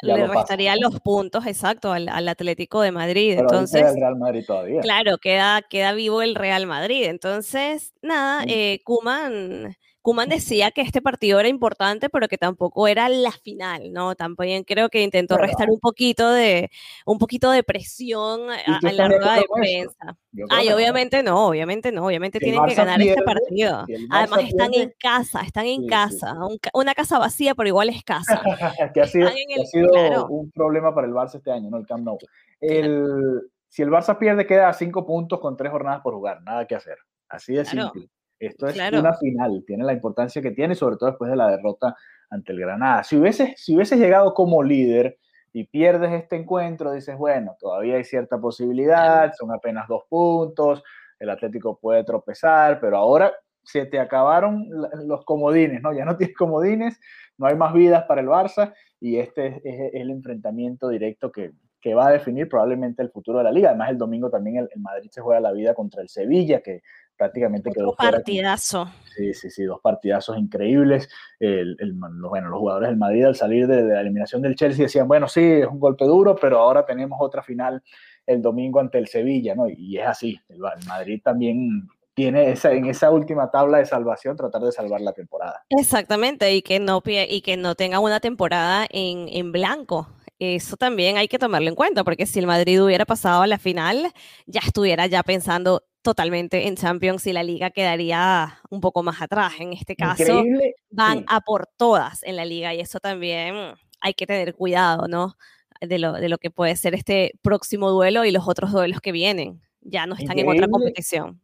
ya 0.02 0.16
le 0.16 0.26
restaría 0.26 0.72
pasa. 0.72 0.80
los 0.82 1.00
puntos, 1.00 1.46
exacto, 1.46 1.92
al, 1.92 2.08
al 2.08 2.28
Atlético 2.28 2.80
de 2.80 2.90
Madrid. 2.90 3.34
Pero 3.36 3.42
Entonces, 3.42 3.80
queda 3.80 3.90
el 3.90 3.96
Real 4.00 4.16
Madrid 4.16 4.44
todavía. 4.44 4.80
Claro, 4.80 5.18
queda, 5.18 5.62
queda 5.62 5.92
vivo 5.92 6.20
el 6.20 6.34
Real 6.34 6.66
Madrid. 6.66 7.04
Entonces, 7.04 7.92
nada, 8.02 8.42
sí. 8.42 8.52
eh, 8.52 8.80
Kuman 8.84 9.76
Kuman 10.08 10.30
decía 10.30 10.70
que 10.70 10.80
este 10.80 11.02
partido 11.02 11.38
era 11.38 11.50
importante, 11.50 12.08
pero 12.08 12.28
que 12.28 12.38
tampoco 12.38 12.88
era 12.88 13.10
la 13.10 13.30
final, 13.30 13.92
¿no? 13.92 14.14
También 14.14 14.64
creo 14.64 14.88
que 14.88 15.02
intentó 15.02 15.36
restar 15.36 15.68
un 15.68 15.78
poquito 15.80 16.30
de 16.30 16.70
un 17.04 17.18
poquito 17.18 17.50
de 17.50 17.62
presión 17.62 18.50
a, 18.50 18.78
a 18.78 18.92
la 18.92 19.06
rueda 19.08 19.34
de 19.34 19.44
prensa. 19.54 20.16
Ay, 20.48 20.70
obviamente 20.70 21.22
no, 21.22 21.48
obviamente 21.48 21.92
no, 21.92 22.06
obviamente 22.06 22.38
tienen 22.38 22.64
que 22.64 22.74
ganar 22.74 23.02
este 23.02 23.16
pierde, 23.16 23.20
este 23.20 23.22
partido. 23.22 23.84
Además 24.08 24.44
están 24.44 24.70
pierde, 24.70 24.84
en 24.84 24.94
casa, 24.98 25.40
están 25.42 25.66
en 25.66 25.82
sí, 25.82 25.86
casa, 25.88 26.34
sí. 26.48 26.70
Una 26.72 26.94
casa 26.94 27.18
vacía, 27.18 27.54
pero 27.54 27.68
igual 27.68 27.90
es 27.90 28.02
casa. 28.02 28.40
que 28.94 29.02
ha 29.02 29.06
sido, 29.06 29.28
el, 29.28 29.60
ha 29.60 29.66
sido 29.66 29.90
claro. 29.90 30.26
un 30.28 30.50
problema 30.52 30.94
para 30.94 31.06
el 31.06 31.12
Barça 31.12 31.34
este 31.34 31.52
año, 31.52 31.68
¿no? 31.68 31.76
El 31.76 31.86
Camp 31.86 32.02
Nou. 32.02 32.16
El, 32.62 33.42
si 33.68 33.82
el 33.82 33.90
Barça 33.90 34.16
pierde, 34.16 34.46
queda 34.46 34.70
a 34.70 34.72
cinco 34.72 35.04
puntos 35.04 35.38
con 35.38 35.54
tres 35.54 35.70
jornadas 35.70 36.00
por 36.00 36.14
jugar, 36.14 36.40
nada 36.44 36.66
que 36.66 36.76
hacer. 36.76 36.96
Así 37.28 37.52
de 37.52 37.64
claro. 37.64 37.90
simple. 37.92 38.08
Esto 38.38 38.68
es 38.68 38.74
claro. 38.74 39.00
una 39.00 39.14
final, 39.14 39.64
tiene 39.66 39.84
la 39.84 39.92
importancia 39.92 40.40
que 40.40 40.52
tiene, 40.52 40.74
sobre 40.74 40.96
todo 40.96 41.10
después 41.10 41.30
de 41.30 41.36
la 41.36 41.48
derrota 41.50 41.96
ante 42.30 42.52
el 42.52 42.60
Granada. 42.60 43.02
Si 43.02 43.16
hubieses, 43.16 43.52
si 43.56 43.74
hubieses 43.74 43.98
llegado 43.98 44.34
como 44.34 44.62
líder 44.62 45.18
y 45.52 45.64
pierdes 45.64 46.12
este 46.12 46.36
encuentro, 46.36 46.92
dices, 46.92 47.16
bueno, 47.16 47.56
todavía 47.58 47.96
hay 47.96 48.04
cierta 48.04 48.38
posibilidad, 48.38 49.32
son 49.34 49.50
apenas 49.50 49.88
dos 49.88 50.04
puntos, 50.08 50.82
el 51.18 51.30
Atlético 51.30 51.78
puede 51.80 52.04
tropezar, 52.04 52.78
pero 52.80 52.96
ahora 52.96 53.32
se 53.64 53.84
te 53.86 53.98
acabaron 53.98 54.66
los 55.04 55.24
comodines, 55.24 55.82
¿no? 55.82 55.92
Ya 55.92 56.04
no 56.04 56.16
tienes 56.16 56.36
comodines, 56.36 57.00
no 57.36 57.46
hay 57.46 57.56
más 57.56 57.72
vidas 57.74 58.04
para 58.04 58.20
el 58.20 58.28
Barça 58.28 58.72
y 59.00 59.16
este 59.16 59.60
es, 59.64 59.94
el 59.94 60.10
enfrentamiento 60.10 60.88
directo 60.88 61.30
que, 61.32 61.52
que 61.80 61.94
va 61.94 62.08
a 62.08 62.12
definir 62.12 62.48
probablemente 62.48 63.02
el 63.02 63.10
futuro 63.10 63.38
de 63.38 63.44
la 63.44 63.52
liga. 63.52 63.70
Además, 63.70 63.90
el 63.90 63.98
domingo 63.98 64.30
también 64.30 64.56
el, 64.56 64.68
el 64.74 64.80
Madrid 64.80 65.10
se 65.10 65.20
juega 65.20 65.40
la 65.40 65.52
vida 65.52 65.74
contra 65.74 66.02
el 66.02 66.08
Sevilla, 66.08 66.60
que 66.60 66.82
prácticamente 67.18 67.70
quedó 67.72 67.94
partidazo. 67.94 68.86
Fuera. 68.86 69.08
Sí, 69.14 69.34
sí, 69.34 69.50
sí, 69.50 69.64
dos 69.64 69.80
partidazos 69.82 70.38
increíbles. 70.38 71.08
El, 71.40 71.76
el, 71.80 71.92
bueno, 71.92 72.48
los 72.48 72.60
jugadores 72.60 72.88
del 72.88 72.96
Madrid 72.96 73.24
al 73.24 73.34
salir 73.34 73.66
de, 73.66 73.82
de, 73.82 73.94
la 73.94 74.00
eliminación 74.00 74.40
del 74.40 74.54
Chelsea 74.54 74.84
decían, 74.84 75.08
bueno, 75.08 75.28
sí, 75.28 75.42
es 75.42 75.66
un 75.66 75.80
golpe 75.80 76.04
duro, 76.04 76.36
pero 76.40 76.58
ahora 76.60 76.86
tenemos 76.86 77.18
otra 77.20 77.42
final 77.42 77.82
el 78.24 78.40
domingo 78.40 78.78
ante 78.78 78.98
el 78.98 79.08
Sevilla, 79.08 79.54
¿no? 79.54 79.68
Y 79.68 79.98
es 79.98 80.06
así, 80.06 80.40
el, 80.48 80.56
el 80.56 80.86
Madrid 80.86 81.20
también 81.22 81.88
tiene 82.14 82.50
esa, 82.50 82.72
en 82.72 82.86
esa 82.86 83.10
última 83.10 83.50
tabla 83.50 83.78
de 83.78 83.86
salvación 83.86 84.36
tratar 84.36 84.62
de 84.62 84.72
salvar 84.72 85.00
la 85.00 85.12
temporada. 85.12 85.64
Exactamente, 85.68 86.54
y 86.54 86.62
que 86.62 86.78
no, 86.80 87.02
y 87.04 87.40
que 87.42 87.56
no 87.56 87.74
tenga 87.74 88.00
una 88.00 88.20
temporada 88.20 88.86
en, 88.90 89.28
en 89.28 89.52
blanco, 89.52 90.08
eso 90.38 90.76
también 90.76 91.16
hay 91.16 91.28
que 91.28 91.38
tomarlo 91.38 91.68
en 91.68 91.74
cuenta, 91.74 92.04
porque 92.04 92.26
si 92.26 92.38
el 92.38 92.46
Madrid 92.46 92.82
hubiera 92.82 93.04
pasado 93.04 93.42
a 93.42 93.46
la 93.46 93.58
final, 93.58 94.12
ya 94.46 94.60
estuviera 94.60 95.06
ya 95.06 95.22
pensando 95.22 95.82
totalmente 96.02 96.66
en 96.66 96.76
Champions 96.76 97.26
y 97.26 97.32
la 97.32 97.42
liga 97.42 97.70
quedaría 97.70 98.58
un 98.70 98.80
poco 98.80 99.02
más 99.02 99.20
atrás. 99.22 99.54
En 99.58 99.72
este 99.72 99.96
caso, 99.96 100.40
Increíble. 100.40 100.74
van 100.90 101.18
sí. 101.18 101.24
a 101.28 101.40
por 101.40 101.66
todas 101.76 102.22
en 102.22 102.36
la 102.36 102.44
liga 102.44 102.74
y 102.74 102.80
eso 102.80 103.00
también 103.00 103.74
hay 104.00 104.14
que 104.14 104.26
tener 104.26 104.54
cuidado, 104.54 105.08
¿no? 105.08 105.36
De 105.80 105.98
lo, 105.98 106.12
de 106.12 106.28
lo 106.28 106.38
que 106.38 106.50
puede 106.50 106.74
ser 106.76 106.94
este 106.94 107.32
próximo 107.42 107.90
duelo 107.90 108.24
y 108.24 108.32
los 108.32 108.48
otros 108.48 108.72
duelos 108.72 109.00
que 109.00 109.12
vienen. 109.12 109.60
Ya 109.80 110.06
no 110.06 110.14
están 110.14 110.38
Increíble. 110.38 110.56
en 110.56 110.64
otra 110.64 110.70
competición. 110.70 111.40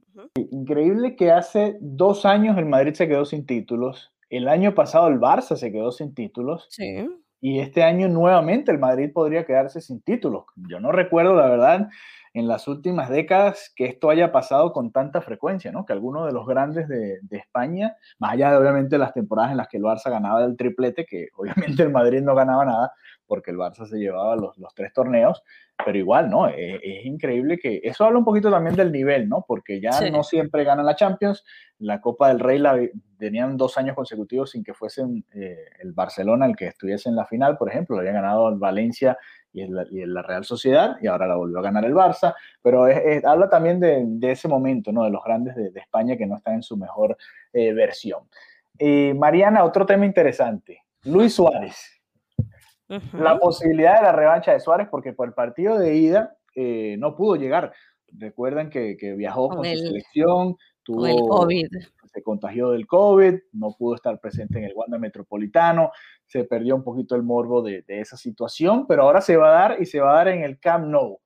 Increíble 0.51 1.17
que 1.17 1.31
hace 1.31 1.77
dos 1.81 2.25
años 2.25 2.59
el 2.59 2.67
Madrid 2.67 2.95
se 2.95 3.09
quedó 3.09 3.25
sin 3.25 3.47
títulos. 3.47 4.13
El 4.31 4.49
año 4.49 4.75
pasado 4.75 5.09
el 5.09 5.21
Barça 5.21 5.57
se 5.57 5.71
quedó 5.71 5.93
sin 5.93 6.15
títulos. 6.15 6.67
Sí 6.71 7.07
y 7.45 7.61
este 7.61 7.83
año 7.83 8.09
nuevamente 8.09 8.73
el 8.73 8.79
Madrid 8.79 9.11
podría 9.13 9.45
quedarse 9.45 9.83
sin 9.83 10.01
títulos. 10.01 10.47
Yo 10.57 10.81
no 10.81 10.93
recuerdo, 10.93 11.35
la 11.35 11.47
verdad, 11.47 11.89
en 12.35 12.49
las 12.49 12.67
últimas 12.67 13.09
décadas 13.09 13.73
que 13.77 13.87
esto 13.87 14.11
haya 14.11 14.33
pasado 14.33 14.73
con 14.73 14.91
tanta 14.91 15.23
frecuencia, 15.23 15.71
¿no? 15.71 15.87
Que 15.87 15.93
alguno 15.93 16.27
de 16.27 16.33
los 16.33 16.47
grandes 16.47 16.89
de, 16.89 17.21
España, 17.31 17.97
más 18.19 18.33
allá 18.33 18.51
de 18.51 18.57
obviamente 18.57 18.99
las 18.99 19.15
temporadas 19.15 19.53
en 19.53 19.57
las 19.57 19.69
que 19.69 19.77
el 19.77 19.85
Barça 19.85 20.11
ganaba 20.11 20.45
el 20.45 20.57
triplete, 20.57 21.07
que 21.07 21.29
obviamente 21.37 21.85
el 21.85 21.91
Madrid 21.91 22.23
no 22.23 22.35
ganaba 22.35 22.65
nada 22.65 22.93
porque 23.27 23.53
el 23.53 23.57
Barça 23.57 23.87
se 23.87 23.99
llevaba 23.99 24.37
los, 24.37 24.59
los 24.59 24.75
tres 24.75 24.93
torneos, 24.93 25.43
pero 25.85 25.97
igual, 25.97 26.29
¿no? 26.29 26.49
Es, 26.49 26.81
es, 26.83 27.07
increíble 27.07 27.59
que 27.59 27.81
eso 27.83 28.05
habla 28.05 28.19
un 28.19 28.25
poquito 28.25 28.51
también 28.51 28.77
del 28.77 28.93
nivel, 28.93 29.29
¿no? 29.29 29.45
Porque 29.47 29.81
ya 29.81 30.11
no 30.11 30.25
siempre 30.25 30.65
ganan 30.65 30.85
la 30.85 30.97
Champions, 30.97 31.45
la 31.79 32.01
Copa 32.01 32.29
del 32.29 32.41
Rey 32.41 32.59
la 32.59 32.79
tenían 33.19 33.57
dos 33.57 33.79
años 33.79 33.95
consecutivos 33.95 34.51
sin 34.51 34.63
que 34.63 34.75
fuesen 34.75 35.25
eh, 35.35 35.57
el 35.81 35.93
Barcelona 35.93 36.47
el 36.47 36.57
que 36.57 36.67
estuviese 36.67 37.09
en 37.09 37.17
la 37.17 37.27
final, 37.27 37.57
por 37.57 37.71
ejemplo, 37.71 37.97
lo 37.97 38.01
había 38.01 38.13
ganado 38.13 38.49
el 38.49 38.57
Valencia 38.57 39.17
y 39.55 39.63
en, 39.63 40.13
la, 40.13 40.23
Real 40.23 40.45
Sociedad 40.45 40.97
y 41.01 41.07
ahora 41.07 41.29
la 41.29 41.37
volvió 41.37 41.61
a 41.61 41.63
ganar 41.63 41.85
el 41.85 41.95
Barça, 41.95 42.35
pero 42.61 42.87
habla 43.25 43.49
también 43.49 43.81
de, 43.81 44.31
ese 44.33 44.49
momento, 44.49 44.93
¿no? 44.93 45.05
De 45.05 45.11
los 45.11 45.23
grandes 45.25 45.55
de, 45.55 45.71
España 45.81 46.17
que 46.17 46.27
no 46.27 46.37
están 46.37 46.55
en 46.55 46.63
su 46.63 46.77
mejor 46.77 47.17
eh, 47.53 47.73
versión. 47.73 48.25
Mariana, 49.17 49.65
otro 49.65 49.87
tema 49.87 50.05
interesante, 50.05 50.83
Luis 51.05 51.35
Suárez. 51.35 51.95
La 53.13 53.39
posibilidad 53.39 53.97
de 53.97 54.03
la 54.03 54.13
revancha 54.13 54.53
de 54.53 54.61
Suárez, 54.61 54.89
porque 54.91 55.13
por 55.13 55.29
el 55.29 55.35
partido 55.35 55.79
de 55.79 55.95
ida 55.95 56.37
eh, 56.55 56.97
no 56.99 57.17
pudo 57.17 57.37
llegar. 57.37 57.73
Recuerdan 58.13 58.71
que, 58.71 58.97
viajó 59.17 59.49
con, 59.49 59.65
su 59.65 59.77
selección, 59.77 60.57
tuvo, 60.83 61.07
el 61.07 61.17
COVID. 61.17 61.69
Se 62.15 62.23
contagió 62.23 62.71
del 62.71 62.87
COVID, 62.87 63.35
no 63.55 63.75
pudo 63.77 63.97
estar 63.97 64.21
presente 64.21 64.59
en 64.59 64.67
el 64.67 64.73
Wanda 64.73 64.99
Metropolitano, 64.99 65.91
se 66.25 66.45
perdió 66.45 66.77
un 66.77 66.85
poquito 66.85 67.17
el 67.17 67.25
morbo 67.25 67.61
de, 67.61 67.85
esa 67.89 68.17
situación, 68.17 68.87
pero 68.87 69.03
ahora 69.03 69.21
se 69.21 69.37
va 69.37 69.49
a 69.49 69.69
dar 69.69 69.83
y 69.83 69.87
se 69.87 69.99
va 69.99 70.13
a 70.13 70.17
dar 70.19 70.29
en 70.29 70.45
el 70.45 70.61
Camp 70.61 70.87
Nou. 70.87 71.21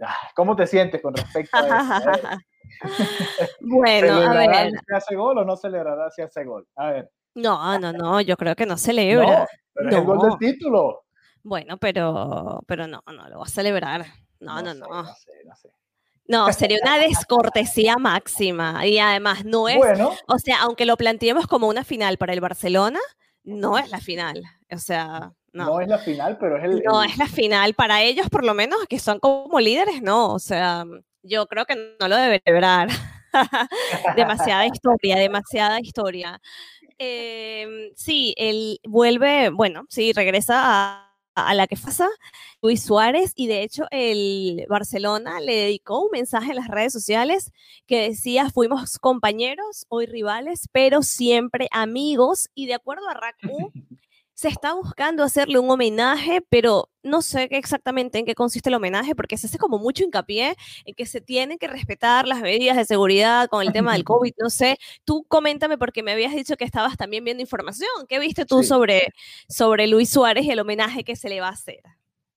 Ah, 0.00 0.16
¿Cómo 0.34 0.56
te 0.56 0.66
sientes 0.66 1.02
con 1.02 1.14
respecto 1.14 1.54
a 1.58 1.98
eso? 1.98 2.38
bueno, 3.60 4.14
a 4.14 4.32
ver. 4.32 4.70
si 4.70 4.94
hace 4.94 5.14
gol 5.14 5.38
o 5.38 5.44
no 5.44 5.56
celebrará 5.56 6.10
si 6.10 6.22
hace 6.22 6.42
gol? 6.44 6.66
A 6.76 6.90
ver. 6.90 7.10
No, 7.34 7.78
no, 7.78 7.92
no, 7.92 8.22
yo 8.22 8.34
creo 8.38 8.56
que 8.56 8.64
no 8.64 8.78
celebra. 8.78 9.46
pero 9.74 9.90
es 9.90 9.96
el 9.96 10.04
gol 10.04 10.20
del 10.20 10.38
título. 10.38 11.02
Bueno, 11.42 11.76
pero, 11.76 12.62
pero 12.66 12.86
no, 12.86 13.02
no 13.06 13.28
lo 13.28 13.40
va 13.40 13.44
a 13.44 13.48
celebrar. 13.48 14.06
No, 14.40 14.62
no, 14.62 14.72
no. 14.72 14.86
No, 14.86 15.02
no, 15.02 15.14
sé, 15.14 15.32
no, 15.44 15.54
sé. 15.54 15.68
No 16.30 16.52
sería 16.52 16.78
una 16.82 16.98
descortesía 16.98 17.96
máxima. 17.96 18.86
Y 18.86 18.98
además 18.98 19.44
no 19.44 19.68
es, 19.68 19.76
bueno. 19.76 20.12
o 20.26 20.38
sea, 20.38 20.62
aunque 20.62 20.86
lo 20.86 20.96
planteemos 20.96 21.46
como 21.46 21.68
una 21.68 21.84
final 21.84 22.16
para 22.16 22.32
el 22.32 22.40
Barcelona, 22.40 23.00
no 23.44 23.78
es 23.78 23.90
la 23.90 24.00
final. 24.00 24.42
O 24.70 24.78
sea, 24.78 25.32
no. 25.52 25.64
No 25.66 25.80
es 25.80 25.88
la 25.88 25.98
final, 25.98 26.38
pero 26.38 26.56
es 26.56 26.64
el. 26.64 26.82
No 26.84 27.02
es 27.02 27.18
la 27.18 27.26
final. 27.26 27.74
Para 27.74 28.02
ellos, 28.02 28.28
por 28.30 28.44
lo 28.44 28.54
menos, 28.54 28.78
que 28.88 28.98
son 28.98 29.18
como 29.18 29.58
líderes, 29.58 30.02
no. 30.02 30.32
O 30.32 30.38
sea, 30.38 30.84
yo 31.22 31.46
creo 31.46 31.66
que 31.66 31.96
no 31.98 32.08
lo 32.08 32.16
debe 32.16 32.40
celebrar. 32.44 32.88
demasiada 34.16 34.66
historia, 34.66 35.16
demasiada 35.16 35.80
historia. 35.80 36.40
Eh, 36.98 37.92
sí, 37.96 38.34
él 38.36 38.78
vuelve, 38.84 39.48
bueno, 39.48 39.86
sí, 39.88 40.12
regresa 40.12 40.60
a, 40.62 41.09
a 41.46 41.54
la 41.54 41.66
que 41.66 41.76
pasa 41.76 42.08
Luis 42.62 42.82
Suárez 42.82 43.32
y 43.34 43.46
de 43.46 43.62
hecho 43.62 43.84
el 43.90 44.66
Barcelona 44.68 45.40
le 45.40 45.54
dedicó 45.56 46.02
un 46.02 46.10
mensaje 46.12 46.50
en 46.50 46.56
las 46.56 46.68
redes 46.68 46.92
sociales 46.92 47.52
que 47.86 48.08
decía 48.08 48.50
fuimos 48.50 48.98
compañeros, 48.98 49.86
hoy 49.88 50.06
rivales, 50.06 50.68
pero 50.72 51.02
siempre 51.02 51.68
amigos 51.70 52.48
y 52.54 52.66
de 52.66 52.74
acuerdo 52.74 53.08
a 53.08 53.14
Raku 53.14 53.72
se 54.40 54.48
está 54.48 54.72
buscando 54.72 55.22
hacerle 55.22 55.58
un 55.58 55.68
homenaje, 55.68 56.40
pero 56.48 56.88
no 57.02 57.20
sé 57.20 57.46
exactamente 57.50 58.18
en 58.18 58.24
qué 58.24 58.34
consiste 58.34 58.70
el 58.70 58.74
homenaje, 58.74 59.14
porque 59.14 59.36
se 59.36 59.48
hace 59.48 59.58
como 59.58 59.78
mucho 59.78 60.02
hincapié 60.02 60.56
en 60.86 60.94
que 60.94 61.04
se 61.04 61.20
tienen 61.20 61.58
que 61.58 61.68
respetar 61.68 62.26
las 62.26 62.40
medidas 62.40 62.78
de 62.78 62.86
seguridad 62.86 63.48
con 63.48 63.60
el 63.60 63.70
tema 63.70 63.92
del 63.92 64.04
COVID, 64.04 64.32
no 64.38 64.48
sé. 64.48 64.78
Tú 65.04 65.26
coméntame 65.28 65.76
porque 65.76 66.02
me 66.02 66.12
habías 66.12 66.32
dicho 66.32 66.56
que 66.56 66.64
estabas 66.64 66.96
también 66.96 67.22
viendo 67.22 67.42
información. 67.42 67.90
¿Qué 68.08 68.18
viste 68.18 68.46
tú 68.46 68.62
sobre, 68.62 69.12
sobre 69.46 69.86
Luis 69.86 70.08
Suárez 70.08 70.46
y 70.46 70.52
el 70.52 70.60
homenaje 70.60 71.04
que 71.04 71.16
se 71.16 71.28
le 71.28 71.42
va 71.42 71.48
a 71.48 71.52
hacer? 71.52 71.82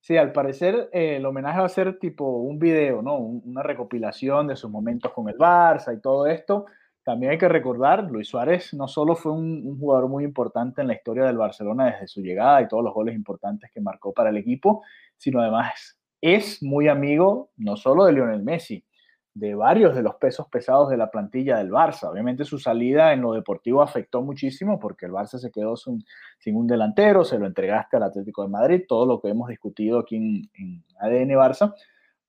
Sí, 0.02 0.18
al 0.18 0.34
parecer 0.34 0.90
eh, 0.92 1.16
el 1.16 1.26
homenaje 1.26 1.60
va 1.60 1.68
a 1.68 1.70
ser 1.70 2.00
tipo 2.00 2.26
un 2.26 2.60
video, 2.60 3.02
¿no? 3.02 3.16
Una 3.16 3.64
recopilación 3.64 4.48
de 4.48 4.58
sus 4.58 4.70
momentos 4.70 5.14
con 5.14 5.30
el 5.30 5.38
Barça 5.38 5.98
y 5.98 6.02
todo 6.02 6.28
esto 6.28 6.66
también 7.04 7.34
hay 7.34 7.38
que 7.38 7.50
recordar, 7.50 8.10
Luis 8.10 8.30
Suárez 8.30 8.74
no 8.74 8.88
solo 8.88 9.16
fue 9.16 9.34
un, 9.34 9.78
jugador 9.78 10.08
muy 10.08 10.24
importante 10.24 10.82
en 10.82 10.88
la 10.88 10.94
historia 10.94 11.26
del 11.26 11.38
Barcelona 11.38 11.92
desde 11.92 12.08
su 12.08 12.22
llegada 12.22 12.62
y 12.62 12.68
todos 12.68 12.84
los 12.84 12.94
goles 12.94 13.16
importantes 13.16 13.70
que 13.72 13.82
marcó 13.82 14.14
para 14.14 14.30
el 14.30 14.38
equipo, 14.38 14.84
sino 15.18 15.42
además 15.42 16.00
es 16.22 16.64
muy 16.64 16.88
amigo 16.88 17.52
no 17.58 17.76
solo 17.76 18.06
de 18.06 18.14
Lionel 18.14 18.44
Messi, 18.44 18.86
de 19.34 19.56
varios 19.56 19.96
de 19.96 20.04
los 20.04 20.16
pesos 20.16 20.48
pesados 20.48 20.90
de 20.90 20.98
la 20.98 21.10
plantilla 21.10 21.58
del 21.58 21.72
Barça. 21.72 22.10
Obviamente 22.10 22.46
su 22.46 22.60
salida 22.60 23.12
en 23.12 23.22
lo 23.22 23.34
deportivo 23.34 23.82
afectó 23.82 24.22
muchísimo 24.22 24.80
porque 24.80 25.06
el 25.06 25.12
Barça 25.12 25.40
se 25.40 25.52
quedó 25.52 25.76
sin, 25.76 26.06
un 26.56 26.68
delantero, 26.68 27.26
se 27.26 27.40
lo 27.40 27.48
entregaste 27.48 27.98
al 27.98 28.04
Atlético 28.04 28.44
de 28.44 28.50
Madrid, 28.50 28.84
todo 28.88 29.06
lo 29.06 29.20
que 29.20 29.30
hemos 29.30 29.50
discutido 29.50 30.00
aquí 30.00 30.16
en, 30.16 30.50
en 30.54 30.84
ADN 31.00 31.32
Barça, 31.32 31.74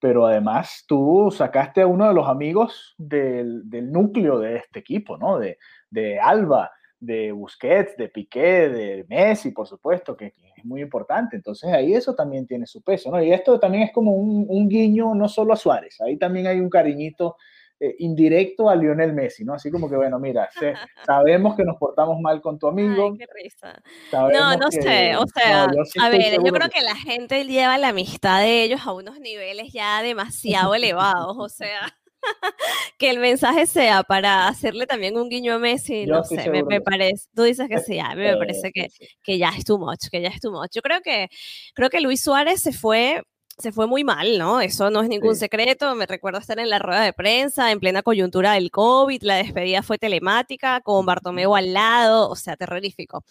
pero 0.04 0.26
además 0.26 0.84
tú 0.86 1.32
sacaste 1.34 1.80
a 1.80 1.86
uno 1.86 2.06
de 2.06 2.12
los 2.12 2.28
amigos 2.28 2.94
del, 2.98 3.62
núcleo 3.90 4.38
de 4.38 4.56
este 4.56 4.80
equipo, 4.80 5.16
¿no? 5.16 5.38
De, 5.38 5.56
de, 5.88 6.20
Alba, 6.20 6.70
de 7.00 7.32
Busquets, 7.32 7.96
de 7.96 8.10
Piqué, 8.10 8.68
de 8.68 9.06
Messi, 9.08 9.52
por 9.52 9.66
supuesto, 9.66 10.14
que, 10.14 10.34
es 10.54 10.62
muy 10.66 10.82
importante. 10.82 11.36
Entonces 11.36 11.72
ahí 11.72 11.94
eso 11.94 12.14
también 12.14 12.46
tiene 12.46 12.66
su 12.66 12.82
peso, 12.82 13.10
¿no? 13.10 13.22
Y 13.22 13.32
esto 13.32 13.58
también 13.58 13.84
es 13.84 13.92
como 13.92 14.12
un, 14.12 14.44
un 14.46 14.68
guiño 14.68 15.14
no 15.14 15.26
solo 15.26 15.54
a 15.54 15.56
Suárez, 15.56 15.98
ahí 16.02 16.18
también 16.18 16.48
hay 16.48 16.60
un 16.60 16.68
cariñito 16.68 17.36
eh, 17.84 17.96
indirecto 17.98 18.70
a 18.70 18.76
Lionel 18.76 19.12
Messi, 19.12 19.44
¿no? 19.44 19.52
Así 19.52 19.70
como 19.70 19.90
que, 19.90 19.96
bueno, 19.96 20.18
mira, 20.18 20.48
sabemos 21.06 21.54
que 21.54 21.64
nos 21.64 21.76
portamos 21.76 22.18
mal 22.18 22.40
con 22.40 22.58
tu 22.58 22.66
amigo. 22.66 23.10
Ay, 23.12 23.18
qué 23.18 23.26
risa. 23.42 23.82
No, 24.10 24.56
no 24.56 24.70
sé, 24.70 25.16
o 25.16 25.26
sea, 25.26 25.64
a 26.00 26.08
ver, 26.08 26.32
yo 26.32 26.52
creo 26.52 26.70
que... 26.70 26.80
la 26.80 26.96
gente 26.96 27.44
lleva 27.44 27.76
la 27.76 27.88
amistad 27.88 28.40
de 28.40 28.62
ellos 28.62 28.80
a 28.86 28.92
unos 28.92 29.20
niveles 29.20 29.72
ya 29.72 30.02
demasiado 30.02 30.74
elevados, 30.74 31.36
o 31.38 31.48
sea 31.48 31.94
que 32.98 33.10
el 33.10 33.18
mensaje 33.18 33.66
sea 33.66 34.02
para 34.02 34.48
hacerle 34.48 34.86
también 34.86 35.18
un 35.18 35.28
guiño 35.28 35.54
a 35.54 35.58
Messi, 35.58 36.06
no 36.06 36.24
sé, 36.24 36.50
me, 36.50 36.80
parece, 36.80 37.26
tú 37.34 37.42
dices 37.42 37.68
que 37.68 37.80
sí, 37.80 37.98
a 37.98 38.14
mí 38.14 38.22
me 38.22 38.36
parece 38.38 38.72
que, 38.72 38.88
que 39.22 39.36
ya 39.36 39.50
es 39.50 39.64
too 39.64 39.78
much, 39.78 40.08
que 40.10 40.22
ya 40.22 40.28
es 40.28 40.40
too 40.40 40.52
much. 40.52 40.70
Yo 40.74 40.80
creo 40.80 41.02
que, 41.02 41.28
creo 41.74 41.90
que 41.90 42.00
Luis 42.00 42.22
Suárez 42.22 42.62
se 42.62 42.72
fue 42.72 43.22
se 43.58 43.72
fue 43.72 43.86
muy 43.86 44.04
mal, 44.04 44.38
¿no? 44.38 44.60
Eso 44.60 44.90
no 44.90 45.02
es 45.02 45.08
ningún 45.08 45.36
secreto. 45.36 45.94
Me 45.94 46.06
recuerdo 46.06 46.38
estar 46.38 46.58
en 46.58 46.68
la 46.68 46.78
rueda 46.78 47.02
de 47.02 47.12
prensa 47.12 47.70
en 47.70 47.80
plena 47.80 48.02
coyuntura 48.02 48.52
del 48.54 48.70
COVID. 48.70 49.22
La 49.22 49.36
despedida 49.36 49.82
fue 49.82 49.98
telemática, 49.98 50.80
con 50.80 51.06
Bartomeu 51.06 51.54
al 51.54 51.72
lado, 51.72 52.28
o 52.28 52.36
sea, 52.36 52.56
terrorífico. 52.56 53.24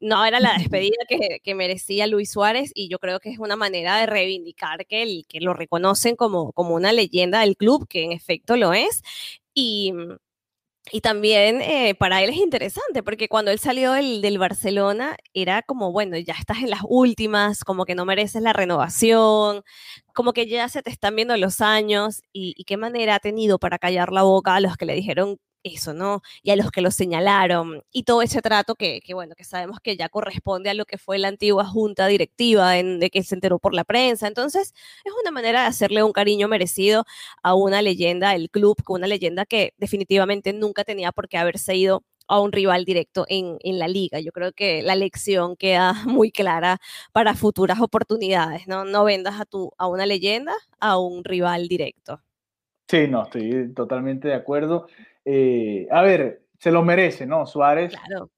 No 0.00 0.24
era 0.24 0.40
la 0.40 0.54
despedida 0.58 0.96
que, 1.08 1.54
merecía 1.54 2.06
Luis 2.06 2.30
Suárez 2.32 2.72
y 2.74 2.88
yo 2.88 2.98
creo 2.98 3.20
que 3.20 3.30
es 3.30 3.38
una 3.38 3.56
manera 3.56 3.98
de 3.98 4.06
reivindicar 4.06 4.86
que, 4.86 5.02
el, 5.02 5.26
que 5.28 5.40
lo 5.40 5.54
reconocen 5.54 6.16
como, 6.16 6.52
como 6.52 6.74
una 6.74 6.92
leyenda 6.92 7.40
del 7.40 7.56
club, 7.56 7.86
que 7.88 8.04
en 8.04 8.12
efecto 8.12 8.56
lo 8.56 8.72
es. 8.72 9.02
Y, 9.54 9.92
y 10.92 11.02
también 11.02 11.60
eh, 11.62 11.94
para 11.94 12.22
él 12.22 12.30
es 12.30 12.36
interesante, 12.36 13.02
porque 13.02 13.28
cuando 13.28 13.50
él 13.50 13.58
salió 13.58 13.92
del, 13.92 14.22
del, 14.22 14.38
Barcelona 14.38 15.16
era 15.34 15.62
como, 15.62 15.92
bueno, 15.92 16.16
ya 16.18 16.34
estás 16.34 16.58
en 16.58 16.70
las 16.70 16.80
últimas, 16.88 17.64
como 17.64 17.84
que 17.84 17.94
no 17.94 18.04
mereces 18.04 18.42
la 18.42 18.52
renovación, 18.52 19.62
como 20.14 20.32
que 20.32 20.46
ya 20.48 20.68
se 20.68 20.82
te 20.82 20.90
están 20.90 21.16
viendo 21.16 21.36
los 21.36 21.60
años 21.60 22.22
y, 22.32 22.54
y 22.56 22.64
qué 22.64 22.76
manera 22.76 23.16
ha 23.16 23.20
tenido 23.20 23.58
para 23.58 23.78
callar 23.78 24.12
la 24.12 24.22
boca 24.22 24.54
a 24.56 24.60
los 24.60 24.76
que 24.76 24.86
le 24.86 24.94
dijeron 24.94 25.38
eso, 25.62 25.94
¿no? 25.94 26.22
Y 26.42 26.50
a 26.50 26.56
los 26.56 26.70
que 26.70 26.80
lo 26.80 26.90
señalaron 26.90 27.82
y 27.92 28.04
todo 28.04 28.22
ese 28.22 28.42
trato 28.42 28.74
que, 28.74 29.00
que, 29.00 29.14
bueno, 29.14 29.34
que 29.34 29.44
sabemos 29.44 29.80
que 29.80 29.96
ya 29.96 30.08
corresponde 30.08 30.70
a 30.70 30.74
lo 30.74 30.84
que 30.84 30.98
fue 30.98 31.18
la 31.18 31.28
antigua 31.28 31.64
junta 31.64 32.06
directiva 32.06 32.72
de 32.72 33.10
que 33.10 33.22
se 33.22 33.34
enteró 33.34 33.58
por 33.58 33.74
la 33.74 33.84
prensa. 33.84 34.26
Entonces, 34.28 34.74
es 35.04 35.12
una 35.20 35.30
manera 35.30 35.62
de 35.62 35.68
hacerle 35.68 36.02
un 36.02 36.12
cariño 36.12 36.48
merecido 36.48 37.04
a 37.42 37.54
una 37.54 37.82
leyenda 37.82 38.32
del 38.32 38.50
club, 38.50 38.76
una 38.88 39.06
leyenda 39.06 39.46
que 39.46 39.74
definitivamente 39.78 40.52
nunca 40.52 40.84
tenía 40.84 41.12
por 41.12 41.28
qué 41.28 41.38
haberse 41.38 41.76
ido 41.76 42.04
a 42.30 42.40
un 42.40 42.52
rival 42.52 42.84
directo 42.84 43.26
en, 43.28 43.56
en, 43.60 43.78
la 43.80 43.88
liga. 43.88 44.20
Yo 44.20 44.30
creo 44.30 44.52
que 44.52 44.82
la 44.82 44.94
lección 44.94 45.56
queda 45.56 45.92
muy 46.06 46.30
clara 46.30 46.78
para 47.12 47.34
futuras 47.34 47.80
oportunidades, 47.80 48.68
¿no? 48.68 48.84
No 48.84 49.04
vendas 49.04 49.40
a, 49.40 49.44
tu, 49.44 49.72
a 49.76 49.88
una 49.88 50.06
leyenda 50.06 50.54
a 50.78 50.98
un 50.98 51.24
rival 51.24 51.66
directo. 51.66 52.22
Sí, 52.88 53.06
no, 53.08 53.24
estoy 53.24 53.72
totalmente 53.74 54.28
de 54.28 54.34
acuerdo. 54.34 54.86
Eh, 55.24 55.86
a 55.90 56.02
ver, 56.02 56.42
se 56.60 56.70
lo 56.70 56.82
merece, 56.82 57.26
¿no? 57.26 57.46
Suárez, 57.46 57.94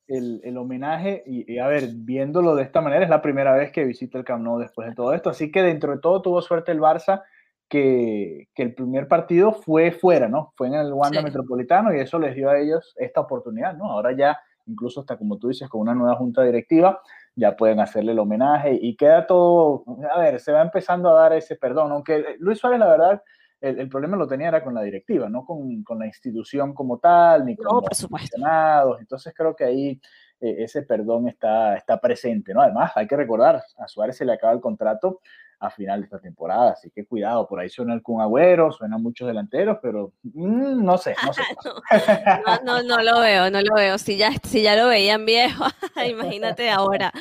el, 0.07 0.57
homenaje, 0.57 1.25
y, 1.27 1.59
a 1.59 1.66
ver, 1.66 1.88
viéndolo 1.92 2.55
de 2.55 2.62
esta 2.62 2.81
manera, 2.81 3.03
es 3.03 3.11
la 3.11 3.21
primera 3.21 3.53
vez 3.53 3.73
que 3.73 3.85
visita 3.85 4.16
el 4.16 4.25
Camp 4.25 4.45
Nou 4.45 4.59
después 4.59 4.88
de 4.88 4.95
todo 4.95 5.12
esto, 5.12 5.31
así 5.31 5.51
que 5.51 5.62
dentro 5.62 5.92
de 5.92 5.99
todo 5.99 6.23
tuvo 6.23 6.40
suerte 6.40 6.71
el 6.71 6.81
Barça, 6.81 7.23
que, 7.68 8.49
el 8.55 8.75
primer 8.75 9.09
partido 9.09 9.53
fue 9.53 9.90
fuera, 9.90 10.29
¿no? 10.29 10.53
Fue 10.57 10.68
en 10.68 10.75
el 10.75 10.92
Wanda 10.92 11.21
Metropolitano 11.21 11.92
y 11.92 11.99
eso 11.99 12.18
les 12.18 12.37
dio 12.37 12.51
a 12.51 12.59
ellos 12.59 12.95
esta 12.97 13.21
oportunidad, 13.21 13.75
¿no? 13.77 13.90
Ahora 13.90 14.12
ya, 14.12 14.38
incluso 14.66 15.01
hasta 15.01 15.16
como 15.16 15.38
tú 15.38 15.49
dices, 15.49 15.68
con 15.68 15.81
una 15.81 15.95
nueva 15.95 16.14
junta 16.14 16.42
directiva, 16.42 17.01
ya 17.35 17.57
pueden 17.57 17.81
hacerle 17.81 18.12
el 18.12 18.18
homenaje 18.18 18.79
y 18.81 18.95
queda 18.95 19.27
todo, 19.27 19.85
a 20.14 20.21
ver, 20.21 20.38
se 20.38 20.53
va 20.53 20.62
empezando 20.62 21.09
a 21.11 21.23
dar 21.23 21.33
ese 21.33 21.57
perdón, 21.57 21.90
aunque 21.90 22.37
Luis 22.38 22.59
Suárez 22.59 22.79
la 22.79 22.88
verdad 22.88 23.23
el, 23.62 23.88
problema 23.88 24.16
lo 24.16 24.27
tenía 24.27 24.48
era 24.48 24.64
con 24.64 24.75
la 24.75 24.83
directiva, 24.83 25.29
no 25.29 25.44
con, 25.46 25.85
con 25.85 25.98
la 25.98 26.07
institución 26.07 26.75
como 26.75 26.98
tal, 26.98 27.46
ni 27.46 27.57
con 27.57 27.83
los 27.88 28.07
funcionados. 28.09 29.01
Entonces 29.01 29.33
creo 29.37 29.55
que 29.55 29.64
ahí 29.64 30.01
eh, 30.40 30.64
ese 30.64 30.83
perdón 30.83 31.29
está, 31.29 31.77
está 31.77 32.01
presente, 32.01 32.53
¿no? 32.53 32.61
Además, 32.61 32.92
hay 32.96 33.07
que 33.07 33.16
recordar, 33.16 33.62
a 33.79 33.88
Suárez 33.88 34.16
se 34.16 34.25
le 34.25 34.33
acaba 34.33 34.53
el 34.53 34.61
contrato 34.61 35.20
a 35.62 35.70
final 35.70 36.01
de 36.01 36.07
esta 36.07 36.18
temporada. 36.18 36.72
Así 36.72 36.90
que 36.90 37.07
cuidado, 37.07 37.46
por 37.46 37.61
ahí 37.61 37.68
suena 37.68 37.94
el 37.94 38.03
Kun 38.03 38.20
Agüero, 38.20 38.72
suenan 38.72 39.01
muchos 39.01 39.29
delanteros, 39.29 39.79
pero 39.81 40.12
mm, 40.25 40.85
no 40.85 40.98
sé, 40.98 41.14
no 41.25 41.33
sé. 41.33 41.42
no, 42.64 42.83
no, 42.83 43.03
lo 43.03 43.20
veo, 43.20 43.48
no 43.48 43.61
lo 43.61 43.75
veo. 43.75 43.96
Si 43.96 44.16
ya, 44.16 44.33
si 44.42 44.62
ya 44.62 44.75
lo 44.75 44.88
veían 44.88 45.25
viejo, 45.25 45.64
imagínate 46.09 46.68
ahora. 46.68 47.12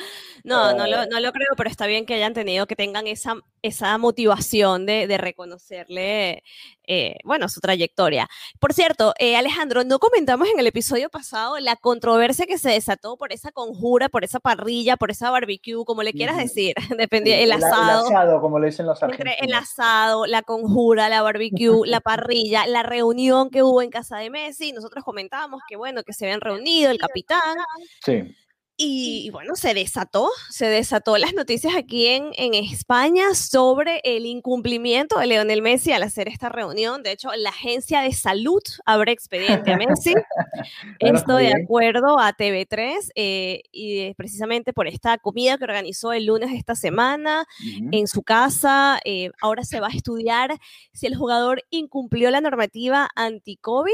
No, 0.44 0.74
no 0.74 0.88
lo, 0.88 1.06
no 1.06 1.20
lo 1.20 1.32
creo, 1.32 1.50
pero 1.56 1.70
está 1.70 1.86
bien 1.86 2.04
que 2.04 2.14
hayan 2.14 2.34
tenido, 2.34 2.66
que 2.66 2.74
tengan 2.74 3.06
esa, 3.06 3.36
esa 3.62 3.96
motivación 3.96 4.86
de, 4.86 5.06
de 5.06 5.16
reconocerle, 5.16 6.42
eh, 6.84 7.16
bueno, 7.24 7.48
su 7.48 7.60
trayectoria. 7.60 8.28
Por 8.58 8.72
cierto, 8.72 9.14
eh, 9.18 9.36
Alejandro, 9.36 9.84
no 9.84 10.00
comentamos 10.00 10.48
en 10.48 10.58
el 10.58 10.66
episodio 10.66 11.10
pasado 11.10 11.60
la 11.60 11.76
controversia 11.76 12.46
que 12.46 12.58
se 12.58 12.70
desató 12.70 13.16
por 13.16 13.32
esa 13.32 13.52
conjura, 13.52 14.08
por 14.08 14.24
esa 14.24 14.40
parrilla, 14.40 14.96
por 14.96 15.12
esa 15.12 15.30
barbecue, 15.30 15.84
como 15.84 16.02
le 16.02 16.12
quieras 16.12 16.38
decir, 16.38 16.74
dependía, 16.98 17.38
el 17.38 17.52
asado. 17.52 18.08
El 18.08 18.16
asado, 18.16 18.31
como 18.40 18.58
le 18.58 18.66
dicen 18.66 18.86
los 18.86 19.02
argentinos. 19.02 19.36
El 19.40 19.54
asado, 19.54 20.26
la 20.26 20.42
conjura, 20.42 21.08
la 21.08 21.22
barbecue, 21.22 21.86
la 21.86 22.00
parrilla, 22.00 22.66
la 22.66 22.82
reunión 22.82 23.50
que 23.50 23.62
hubo 23.62 23.82
en 23.82 23.90
casa 23.90 24.18
de 24.18 24.30
Messi, 24.30 24.72
nosotros 24.72 25.04
comentábamos 25.04 25.60
que, 25.68 25.76
bueno, 25.76 26.02
que 26.02 26.12
se 26.12 26.26
habían 26.26 26.40
reunido 26.40 26.90
el 26.90 26.98
capitán. 26.98 27.58
Sí. 28.04 28.34
Y, 28.76 29.30
bueno, 29.30 29.54
se 29.54 29.74
desató, 29.74 30.30
se 30.50 30.66
desató 30.66 31.18
las 31.18 31.34
noticias 31.34 31.74
aquí 31.76 32.06
en, 32.06 32.30
en, 32.36 32.54
España 32.54 33.34
sobre 33.34 34.00
el 34.02 34.24
incumplimiento 34.24 35.18
de 35.18 35.26
Leonel 35.26 35.60
Messi 35.62 35.92
al 35.92 36.02
hacer 36.02 36.26
esta 36.26 36.48
reunión. 36.48 37.02
De 37.02 37.12
hecho, 37.12 37.30
la 37.36 37.50
agencia 37.50 38.00
de 38.00 38.12
salud 38.12 38.62
abre 38.86 39.12
expediente 39.12 39.72
a 39.72 39.76
Messi. 39.76 40.14
Esto 40.98 41.36
de 41.36 41.52
acuerdo 41.52 42.18
a 42.18 42.32
TV3 42.32 43.10
eh, 43.14 43.62
y 43.70 44.14
precisamente 44.14 44.72
por 44.72 44.88
esta 44.88 45.18
comida 45.18 45.58
que 45.58 45.64
organizó 45.64 46.12
el 46.12 46.26
lunes 46.26 46.50
de 46.50 46.56
esta 46.56 46.74
semana 46.74 47.44
en 47.92 48.08
su 48.08 48.22
casa. 48.22 49.00
Eh, 49.04 49.30
ahora 49.42 49.64
se 49.64 49.80
va 49.80 49.88
a 49.88 49.96
estudiar 49.96 50.58
si 50.92 51.06
el 51.06 51.14
jugador 51.14 51.62
incumplió 51.70 52.30
la 52.30 52.40
normativa 52.40 53.10
anti-COVID 53.16 53.92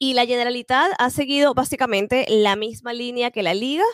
y 0.00 0.14
la 0.14 0.24
Generalitat 0.26 0.92
ha 0.98 1.10
seguido 1.10 1.52
básicamente 1.52 2.24
la 2.28 2.56
misma 2.56 2.94
línea 2.94 3.30
que 3.30 3.44
la 3.44 3.54
Liga. 3.54 3.84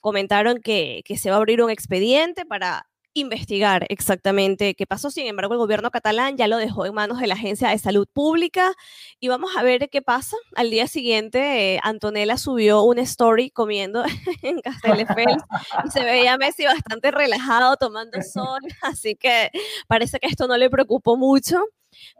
Comentaron 0.00 0.60
que, 0.60 1.02
que 1.06 1.16
se 1.16 1.30
va 1.30 1.36
a 1.36 1.38
abrir 1.38 1.62
un 1.62 1.70
expediente 1.70 2.44
para 2.44 2.86
investigar 3.14 3.86
exactamente 3.88 4.74
qué 4.74 4.86
pasó. 4.86 5.10
Sin 5.10 5.26
embargo, 5.26 5.54
el 5.54 5.58
gobierno 5.58 5.90
catalán 5.90 6.36
ya 6.36 6.48
lo 6.48 6.56
dejó 6.56 6.84
en 6.84 6.94
manos 6.94 7.20
de 7.20 7.28
la 7.28 7.34
Agencia 7.34 7.68
de 7.68 7.78
Salud 7.78 8.08
Pública 8.12 8.72
y 9.20 9.28
vamos 9.28 9.56
a 9.56 9.62
ver 9.62 9.88
qué 9.88 10.02
pasa. 10.02 10.36
Al 10.56 10.70
día 10.70 10.88
siguiente, 10.88 11.74
eh, 11.74 11.80
Antonella 11.82 12.36
subió 12.36 12.82
una 12.82 13.02
story 13.02 13.50
comiendo 13.50 14.04
en 14.42 14.60
Castelldefels 14.60 15.44
y 15.86 15.90
se 15.90 16.02
veía 16.02 16.34
a 16.34 16.38
Messi 16.38 16.64
bastante 16.64 17.12
relajado 17.12 17.76
tomando 17.76 18.20
sol, 18.22 18.60
así 18.82 19.14
que 19.14 19.50
parece 19.86 20.18
que 20.18 20.26
esto 20.26 20.48
no 20.48 20.56
le 20.56 20.68
preocupó 20.68 21.16
mucho. 21.16 21.64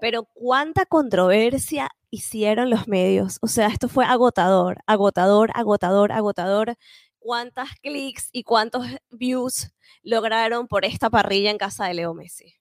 Pero 0.00 0.24
cuánta 0.34 0.86
controversia 0.86 1.90
hicieron 2.14 2.70
los 2.70 2.86
medios. 2.88 3.38
O 3.42 3.48
sea, 3.48 3.66
esto 3.66 3.88
fue 3.88 4.04
agotador, 4.04 4.78
agotador, 4.86 5.50
agotador, 5.54 6.12
agotador. 6.12 6.74
¿Cuántas 7.18 7.70
clics 7.82 8.28
y 8.32 8.44
cuántos 8.44 8.86
views 9.10 9.74
lograron 10.02 10.68
por 10.68 10.84
esta 10.84 11.10
parrilla 11.10 11.50
en 11.50 11.58
casa 11.58 11.86
de 11.86 11.94
Leo 11.94 12.14
Messi? 12.14 12.54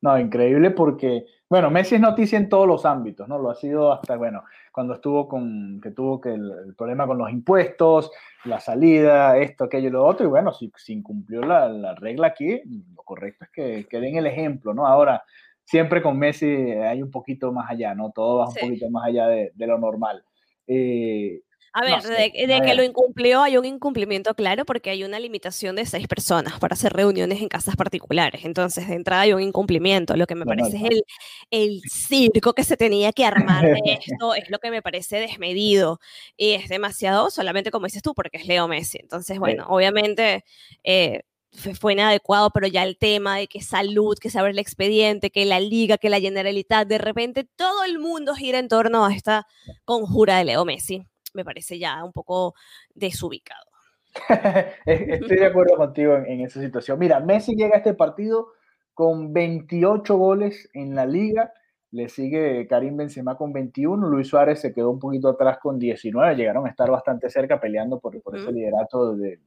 No, 0.00 0.18
increíble 0.18 0.70
porque, 0.70 1.24
bueno, 1.48 1.70
Messi 1.70 1.96
es 1.96 2.00
noticia 2.00 2.38
en 2.38 2.48
todos 2.48 2.68
los 2.68 2.84
ámbitos, 2.84 3.26
¿no? 3.28 3.38
Lo 3.38 3.50
ha 3.50 3.54
sido 3.56 3.92
hasta, 3.92 4.16
bueno, 4.16 4.44
cuando 4.72 4.94
estuvo 4.94 5.26
con, 5.26 5.80
que 5.80 5.90
tuvo 5.90 6.20
que 6.20 6.34
el, 6.34 6.74
problema 6.76 7.06
con 7.06 7.18
los 7.18 7.30
impuestos, 7.30 8.12
la 8.44 8.60
salida, 8.60 9.36
esto, 9.38 9.64
aquello 9.64 9.88
y 9.88 9.92
lo 9.92 10.04
otro, 10.04 10.26
y 10.26 10.28
bueno, 10.28 10.52
si, 10.52 10.70
si 10.76 10.92
incumplió 10.92 11.40
la, 11.42 11.68
la, 11.68 11.94
regla 11.96 12.28
aquí, 12.28 12.60
lo 12.94 13.02
correcto 13.02 13.44
es 13.44 13.50
que, 13.50 13.86
que 13.88 14.00
den 14.00 14.16
el 14.16 14.26
ejemplo, 14.26 14.72
¿no? 14.72 14.86
Ahora, 14.86 15.24
siempre 15.68 16.00
con 16.02 16.18
Messi 16.18 16.46
hay 16.46 17.02
un 17.02 17.10
poquito 17.10 17.52
más 17.52 17.70
allá, 17.70 17.94
¿no? 17.94 18.10
Todo 18.10 18.38
va 18.38 18.48
un 18.48 18.54
poquito 18.54 18.88
más 18.88 19.06
allá 19.06 19.28
de, 19.28 19.52
lo 19.58 19.78
normal. 19.78 20.24
Eh, 20.66 21.42
a 21.74 21.82
ver, 21.82 22.02
de, 22.02 22.62
que 22.62 22.74
lo 22.74 22.82
incumplió 22.82 23.42
hay 23.42 23.58
un 23.58 23.66
incumplimiento 23.66 24.34
claro 24.34 24.64
porque 24.64 24.88
hay 24.88 25.04
una 25.04 25.20
limitación 25.20 25.76
de 25.76 25.84
seis 25.84 26.08
personas 26.08 26.58
para 26.58 26.72
hacer 26.72 26.94
reuniones 26.94 27.42
en 27.42 27.48
casas 27.48 27.76
particulares. 27.76 28.46
Entonces, 28.46 28.88
de 28.88 28.94
entrada 28.94 29.22
hay 29.22 29.34
un 29.34 29.42
incumplimiento. 29.42 30.16
Lo 30.16 30.26
que 30.26 30.34
me 30.34 30.46
parece 30.46 30.78
es 30.78 30.84
el, 30.84 31.02
el 31.50 31.82
circo 31.90 32.54
que 32.54 32.64
se 32.64 32.78
tenía 32.78 33.12
que 33.12 33.26
armar 33.26 33.66
de 33.66 33.80
esto, 34.02 34.34
es 34.34 34.48
lo 34.48 34.58
que 34.60 34.70
me 34.70 34.80
parece 34.80 35.20
desmedido. 35.20 36.00
Y 36.38 36.52
es 36.52 36.70
demasiado, 36.70 37.30
solamente 37.30 37.70
como 37.70 37.84
dices 37.84 38.02
tú, 38.02 38.14
porque 38.14 38.38
es 38.38 38.46
Leo 38.46 38.66
Messi. 38.68 38.98
Entonces, 39.02 39.38
bueno, 39.38 39.66
obviamente... 39.68 40.44
Eh, 40.82 41.20
fue 41.52 41.94
inadecuado, 41.94 42.50
pero 42.50 42.66
ya 42.66 42.84
el 42.84 42.98
tema 42.98 43.38
de 43.38 43.46
que 43.46 43.60
salud, 43.60 44.16
que 44.20 44.30
se 44.30 44.38
abre 44.38 44.52
el 44.52 44.58
expediente, 44.58 45.30
que 45.30 45.44
la 45.44 45.60
liga, 45.60 45.98
que 45.98 46.10
la 46.10 46.20
generalidad, 46.20 46.86
de 46.86 46.98
repente 46.98 47.44
todo 47.56 47.84
el 47.84 47.98
mundo 47.98 48.34
gira 48.34 48.58
en 48.58 48.68
torno 48.68 49.04
a 49.04 49.14
esta 49.14 49.46
conjura 49.84 50.38
de 50.38 50.44
Leo 50.44 50.64
Messi. 50.64 51.06
Me 51.34 51.44
parece 51.44 51.78
ya 51.78 52.04
un 52.04 52.12
poco 52.12 52.54
desubicado. 52.94 53.64
Estoy 54.86 55.36
de 55.36 55.46
acuerdo 55.46 55.76
contigo 55.76 56.16
en, 56.16 56.40
esa 56.40 56.60
situación. 56.60 56.98
Mira, 56.98 57.20
Messi 57.20 57.54
llega 57.54 57.74
a 57.74 57.78
este 57.78 57.94
partido 57.94 58.48
con 58.94 59.32
28 59.32 60.16
goles 60.16 60.68
en 60.72 60.94
la 60.94 61.06
liga. 61.06 61.52
Le 61.90 62.08
sigue 62.08 62.66
Karim 62.66 62.96
Benzema 62.96 63.36
con 63.36 63.52
21. 63.52 64.08
Luis 64.08 64.28
Suárez 64.28 64.60
se 64.60 64.72
quedó 64.72 64.90
un 64.90 64.98
poquito 64.98 65.28
atrás 65.28 65.58
con 65.58 65.78
19. 65.78 66.36
Llegaron 66.36 66.66
a 66.66 66.70
estar 66.70 66.90
bastante 66.90 67.30
cerca 67.30 67.60
peleando 67.60 67.98
por, 68.00 68.20
por 68.22 68.36
ese 68.36 68.52
liderato 68.52 69.14
de 69.16 69.38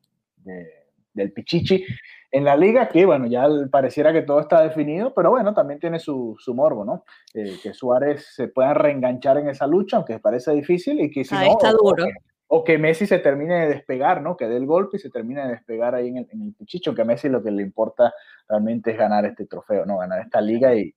del 1.13 1.31
Pichichi 1.31 1.85
en 2.31 2.45
la 2.45 2.55
liga, 2.55 2.87
que 2.87 3.05
bueno, 3.05 3.27
ya 3.27 3.45
pareciera 3.69 4.13
que 4.13 4.21
todo 4.21 4.39
está 4.39 4.61
definido, 4.61 5.13
pero 5.13 5.31
bueno, 5.31 5.53
también 5.53 5.79
tiene 5.79 5.99
su, 5.99 6.35
su 6.39 6.55
morbo, 6.55 6.85
¿no? 6.85 7.03
Eh, 7.33 7.57
que 7.61 7.73
Suárez 7.73 8.25
se 8.33 8.47
pueda 8.47 8.73
reenganchar 8.73 9.37
en 9.37 9.49
esa 9.49 9.67
lucha, 9.67 9.97
aunque 9.97 10.19
parece 10.19 10.53
difícil, 10.53 11.01
y 11.01 11.11
que 11.11 11.25
si 11.25 11.35
no, 11.35 11.41
está 11.41 11.71
duro. 11.71 12.05
O, 12.47 12.63
que, 12.63 12.77
Messi 12.77 13.05
se 13.05 13.19
termine 13.19 13.61
de 13.61 13.67
despegar, 13.67 14.21
¿no? 14.21 14.37
Que 14.37 14.47
dé 14.47 14.57
el 14.57 14.65
golpe 14.65 14.97
y 14.97 14.99
se 14.99 15.09
termine 15.09 15.43
de 15.43 15.51
despegar 15.51 15.93
ahí 15.93 16.07
en 16.07 16.17
el, 16.17 16.27
en 16.31 16.41
el 16.41 16.53
Pichichi, 16.53 16.89
aunque 16.89 17.01
a 17.01 17.05
Messi 17.05 17.27
lo 17.27 17.43
que 17.43 17.51
le 17.51 17.63
importa 17.63 18.13
realmente 18.47 18.91
es 18.91 18.97
ganar 18.97 19.25
este 19.25 19.45
trofeo, 19.45 19.85
¿no? 19.85 19.97
Ganar 19.97 20.21
esta 20.21 20.39
liga 20.39 20.73
y, 20.73 20.93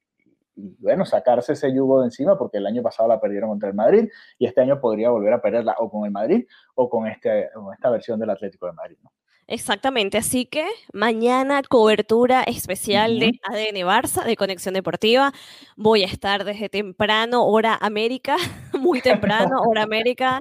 y 0.56 0.76
bueno, 0.78 1.04
sacarse 1.04 1.54
ese 1.54 1.74
yugo 1.74 2.00
de 2.00 2.06
encima, 2.06 2.38
porque 2.38 2.58
el 2.58 2.66
año 2.66 2.82
pasado 2.82 3.08
la 3.08 3.20
perdieron 3.20 3.50
contra 3.50 3.68
el 3.68 3.74
Madrid 3.74 4.08
y 4.38 4.46
este 4.46 4.60
año 4.60 4.80
podría 4.80 5.10
volver 5.10 5.32
a 5.32 5.42
perderla 5.42 5.74
o 5.78 5.90
con 5.90 6.04
el 6.04 6.12
Madrid 6.12 6.46
o 6.76 6.88
con, 6.88 7.08
este, 7.08 7.50
con 7.52 7.72
esta 7.72 7.90
versión 7.90 8.20
del 8.20 8.30
Atlético 8.30 8.66
de 8.66 8.72
Madrid. 8.72 8.96
¿no? 9.02 9.10
Exactamente, 9.46 10.16
así 10.16 10.46
que 10.46 10.66
mañana 10.94 11.62
cobertura 11.68 12.42
especial 12.44 13.18
de 13.18 13.38
ADN 13.42 13.86
Barça, 13.86 14.24
de 14.24 14.36
Conexión 14.36 14.72
Deportiva. 14.72 15.32
Voy 15.76 16.02
a 16.02 16.06
estar 16.06 16.44
desde 16.44 16.70
temprano, 16.70 17.44
hora 17.44 17.76
América, 17.80 18.36
muy 18.72 19.02
temprano, 19.02 19.60
hora 19.66 19.82
América, 19.82 20.40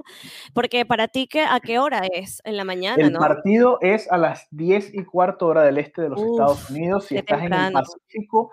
porque 0.54 0.86
para 0.86 1.08
ti, 1.08 1.28
¿a 1.48 1.60
qué 1.60 1.78
hora 1.78 2.02
es? 2.12 2.40
En 2.44 2.56
la 2.56 2.64
mañana, 2.64 3.06
El 3.06 3.12
partido 3.12 3.78
es 3.82 4.10
a 4.10 4.16
las 4.16 4.46
10 4.52 4.94
y 4.94 5.04
cuarto 5.04 5.48
hora 5.48 5.62
del 5.62 5.76
este 5.76 6.00
de 6.00 6.08
los 6.08 6.22
Estados 6.22 6.70
Unidos. 6.70 7.04
Si 7.06 7.16
estás 7.16 7.42
en 7.42 7.52
el 7.52 7.72
Pacífico, 7.72 8.52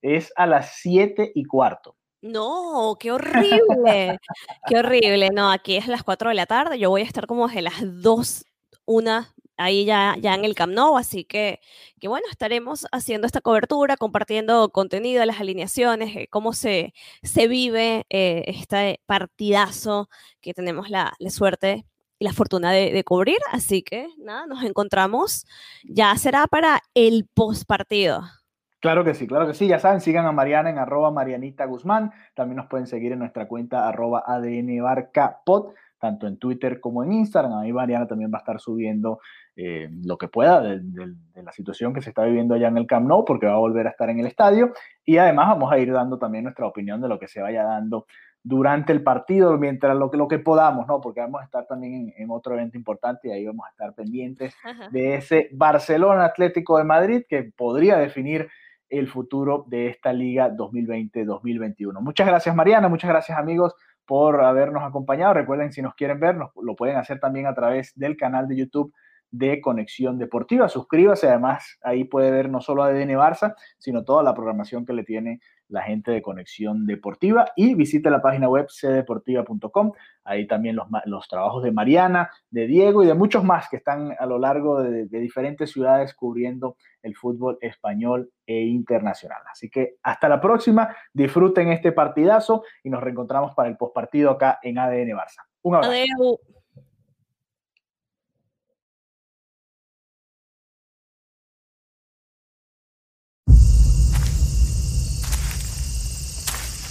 es 0.00 0.32
a 0.36 0.46
las 0.46 0.76
7 0.76 1.32
y 1.34 1.44
cuarto. 1.44 1.96
No, 2.22 2.96
qué 2.98 3.12
horrible, 3.12 4.18
qué 4.66 4.78
horrible. 4.78 5.28
No, 5.30 5.50
aquí 5.50 5.76
es 5.76 5.88
a 5.88 5.90
las 5.90 6.04
4 6.04 6.30
de 6.30 6.34
la 6.34 6.46
tarde, 6.46 6.78
yo 6.78 6.88
voy 6.88 7.02
a 7.02 7.04
estar 7.04 7.26
como 7.26 7.48
desde 7.48 7.62
las 7.62 7.80
2, 7.82 8.46
una 8.86 9.34
ahí 9.60 9.84
ya, 9.84 10.16
ya 10.20 10.34
en 10.34 10.44
el 10.44 10.54
Camp 10.54 10.72
Nou, 10.72 10.96
así 10.96 11.24
que, 11.24 11.60
que 12.00 12.08
bueno, 12.08 12.26
estaremos 12.30 12.86
haciendo 12.92 13.26
esta 13.26 13.40
cobertura, 13.40 13.96
compartiendo 13.96 14.70
contenido 14.70 15.20
de 15.20 15.26
las 15.26 15.40
alineaciones, 15.40 16.16
eh, 16.16 16.28
cómo 16.30 16.52
se, 16.52 16.94
se 17.22 17.48
vive 17.48 18.06
eh, 18.10 18.44
este 18.46 19.00
partidazo 19.06 20.08
que 20.40 20.54
tenemos 20.54 20.88
la, 20.90 21.14
suerte 21.28 21.86
y 22.18 22.24
la 22.24 22.32
fortuna 22.32 22.72
de, 22.72 23.04
cubrir, 23.04 23.38
así 23.52 23.82
que 23.82 24.08
nada, 24.18 24.46
nos 24.46 24.64
encontramos, 24.64 25.46
ya 25.84 26.16
será 26.16 26.46
para 26.46 26.82
el 26.94 27.26
post 27.34 27.64
partido. 27.66 28.22
Claro 28.80 29.04
que 29.04 29.14
sí, 29.14 29.26
claro 29.26 29.46
que 29.46 29.54
sí. 29.54 29.68
Ya 29.68 29.78
saben, 29.78 30.00
sigan 30.00 30.26
a 30.26 30.32
Mariana 30.32 30.70
en 30.70 30.78
arroba 30.78 31.10
Marianita 31.10 31.66
Guzmán. 31.66 32.12
También 32.34 32.56
nos 32.56 32.66
pueden 32.66 32.86
seguir 32.86 33.12
en 33.12 33.18
nuestra 33.18 33.46
cuenta 33.46 33.86
arroba 33.86 34.24
ADN 34.26 34.82
Barca 34.82 35.42
tanto 35.98 36.26
en 36.26 36.38
Twitter 36.38 36.80
como 36.80 37.04
en 37.04 37.12
Instagram. 37.12 37.58
Ahí 37.58 37.72
Mariana 37.72 38.06
también 38.06 38.32
va 38.32 38.38
a 38.38 38.40
estar 38.40 38.58
subiendo 38.58 39.20
eh, 39.54 39.88
lo 40.04 40.16
que 40.16 40.28
pueda 40.28 40.62
de, 40.62 40.80
la 41.34 41.52
situación 41.52 41.92
que 41.92 42.00
se 42.00 42.08
está 42.08 42.24
viviendo 42.24 42.54
allá 42.54 42.68
en 42.68 42.78
el 42.78 42.86
Camp 42.86 43.06
Nou, 43.06 43.24
porque 43.24 43.46
va 43.46 43.52
a 43.52 43.58
volver 43.58 43.86
a 43.86 43.90
estar 43.90 44.08
en 44.08 44.18
el 44.18 44.26
estadio. 44.26 44.72
Y 45.04 45.18
además 45.18 45.48
vamos 45.48 45.70
a 45.70 45.78
ir 45.78 45.92
dando 45.92 46.18
también 46.18 46.44
nuestra 46.44 46.66
opinión 46.66 47.02
de 47.02 47.08
lo 47.08 47.18
que 47.18 47.28
se 47.28 47.42
vaya 47.42 47.64
dando 47.64 48.06
durante 48.42 48.92
el 48.92 49.02
partido, 49.02 49.58
mientras 49.58 49.94
lo, 49.94 50.10
lo 50.14 50.26
que 50.26 50.38
podamos, 50.38 50.86
¿no? 50.86 51.02
Porque 51.02 51.20
vamos 51.20 51.42
a 51.42 51.44
estar 51.44 51.66
también 51.66 52.14
en, 52.16 52.30
otro 52.30 52.54
evento 52.54 52.78
importante 52.78 53.28
y 53.28 53.32
ahí 53.32 53.44
vamos 53.44 53.66
a 53.66 53.70
estar 53.70 53.94
pendientes 53.94 54.54
de 54.92 55.16
ese 55.16 55.50
Barcelona 55.52 56.24
Atlético 56.24 56.78
de 56.78 56.84
Madrid 56.84 57.22
que 57.28 57.52
podría 57.54 57.98
definir 57.98 58.48
el 58.90 59.08
futuro 59.08 59.64
de 59.68 59.88
esta 59.88 60.12
liga 60.12 60.50
2020-2021. 60.50 62.00
Muchas 62.00 62.26
gracias 62.26 62.54
Mariana, 62.54 62.88
muchas 62.88 63.08
gracias 63.08 63.38
amigos 63.38 63.74
por 64.04 64.42
habernos 64.42 64.82
acompañado. 64.82 65.34
Recuerden, 65.34 65.72
si 65.72 65.80
nos 65.80 65.94
quieren 65.94 66.20
ver, 66.20 66.36
lo 66.36 66.76
pueden 66.76 66.96
hacer 66.96 67.20
también 67.20 67.46
a 67.46 67.54
través 67.54 67.92
del 67.96 68.16
canal 68.16 68.48
de 68.48 68.56
YouTube 68.56 68.92
de 69.30 69.60
Conexión 69.60 70.18
Deportiva. 70.18 70.68
Suscríbase, 70.68 71.28
además 71.28 71.78
ahí 71.82 72.04
puede 72.04 72.30
ver 72.30 72.48
no 72.48 72.60
solo 72.60 72.82
ADN 72.82 73.10
Barça, 73.10 73.54
sino 73.78 74.04
toda 74.04 74.22
la 74.22 74.34
programación 74.34 74.84
que 74.84 74.92
le 74.92 75.04
tiene 75.04 75.40
la 75.70 75.82
gente 75.82 76.10
de 76.10 76.22
Conexión 76.22 76.86
Deportiva 76.86 77.52
y 77.56 77.74
visite 77.74 78.10
la 78.10 78.20
página 78.20 78.48
web 78.48 78.66
cdeportiva.com. 78.68 79.92
Ahí 80.24 80.46
también 80.46 80.76
los, 80.76 80.86
los, 81.06 81.28
trabajos 81.28 81.62
de 81.62 81.72
Mariana, 81.72 82.30
de 82.50 82.66
Diego 82.66 83.02
y 83.02 83.06
de 83.06 83.14
muchos 83.14 83.42
más 83.42 83.68
que 83.68 83.76
están 83.76 84.14
a 84.18 84.26
lo 84.26 84.38
largo 84.38 84.82
de, 84.82 85.06
diferentes 85.06 85.70
ciudades 85.70 86.14
cubriendo 86.14 86.76
el 87.02 87.16
fútbol 87.16 87.58
español 87.60 88.30
e 88.46 88.60
internacional. 88.62 89.42
Así 89.50 89.70
que 89.70 89.96
hasta 90.02 90.28
la 90.28 90.40
próxima, 90.40 90.94
disfruten 91.12 91.68
este 91.68 91.92
partidazo 91.92 92.64
y 92.82 92.90
nos 92.90 93.02
reencontramos 93.02 93.54
para 93.54 93.68
el 93.68 93.76
postpartido 93.76 94.30
acá 94.30 94.58
en 94.62 94.78
ADN 94.78 95.10
Barça. 95.10 95.44
Un 95.62 95.76
abrazo. 95.76 96.38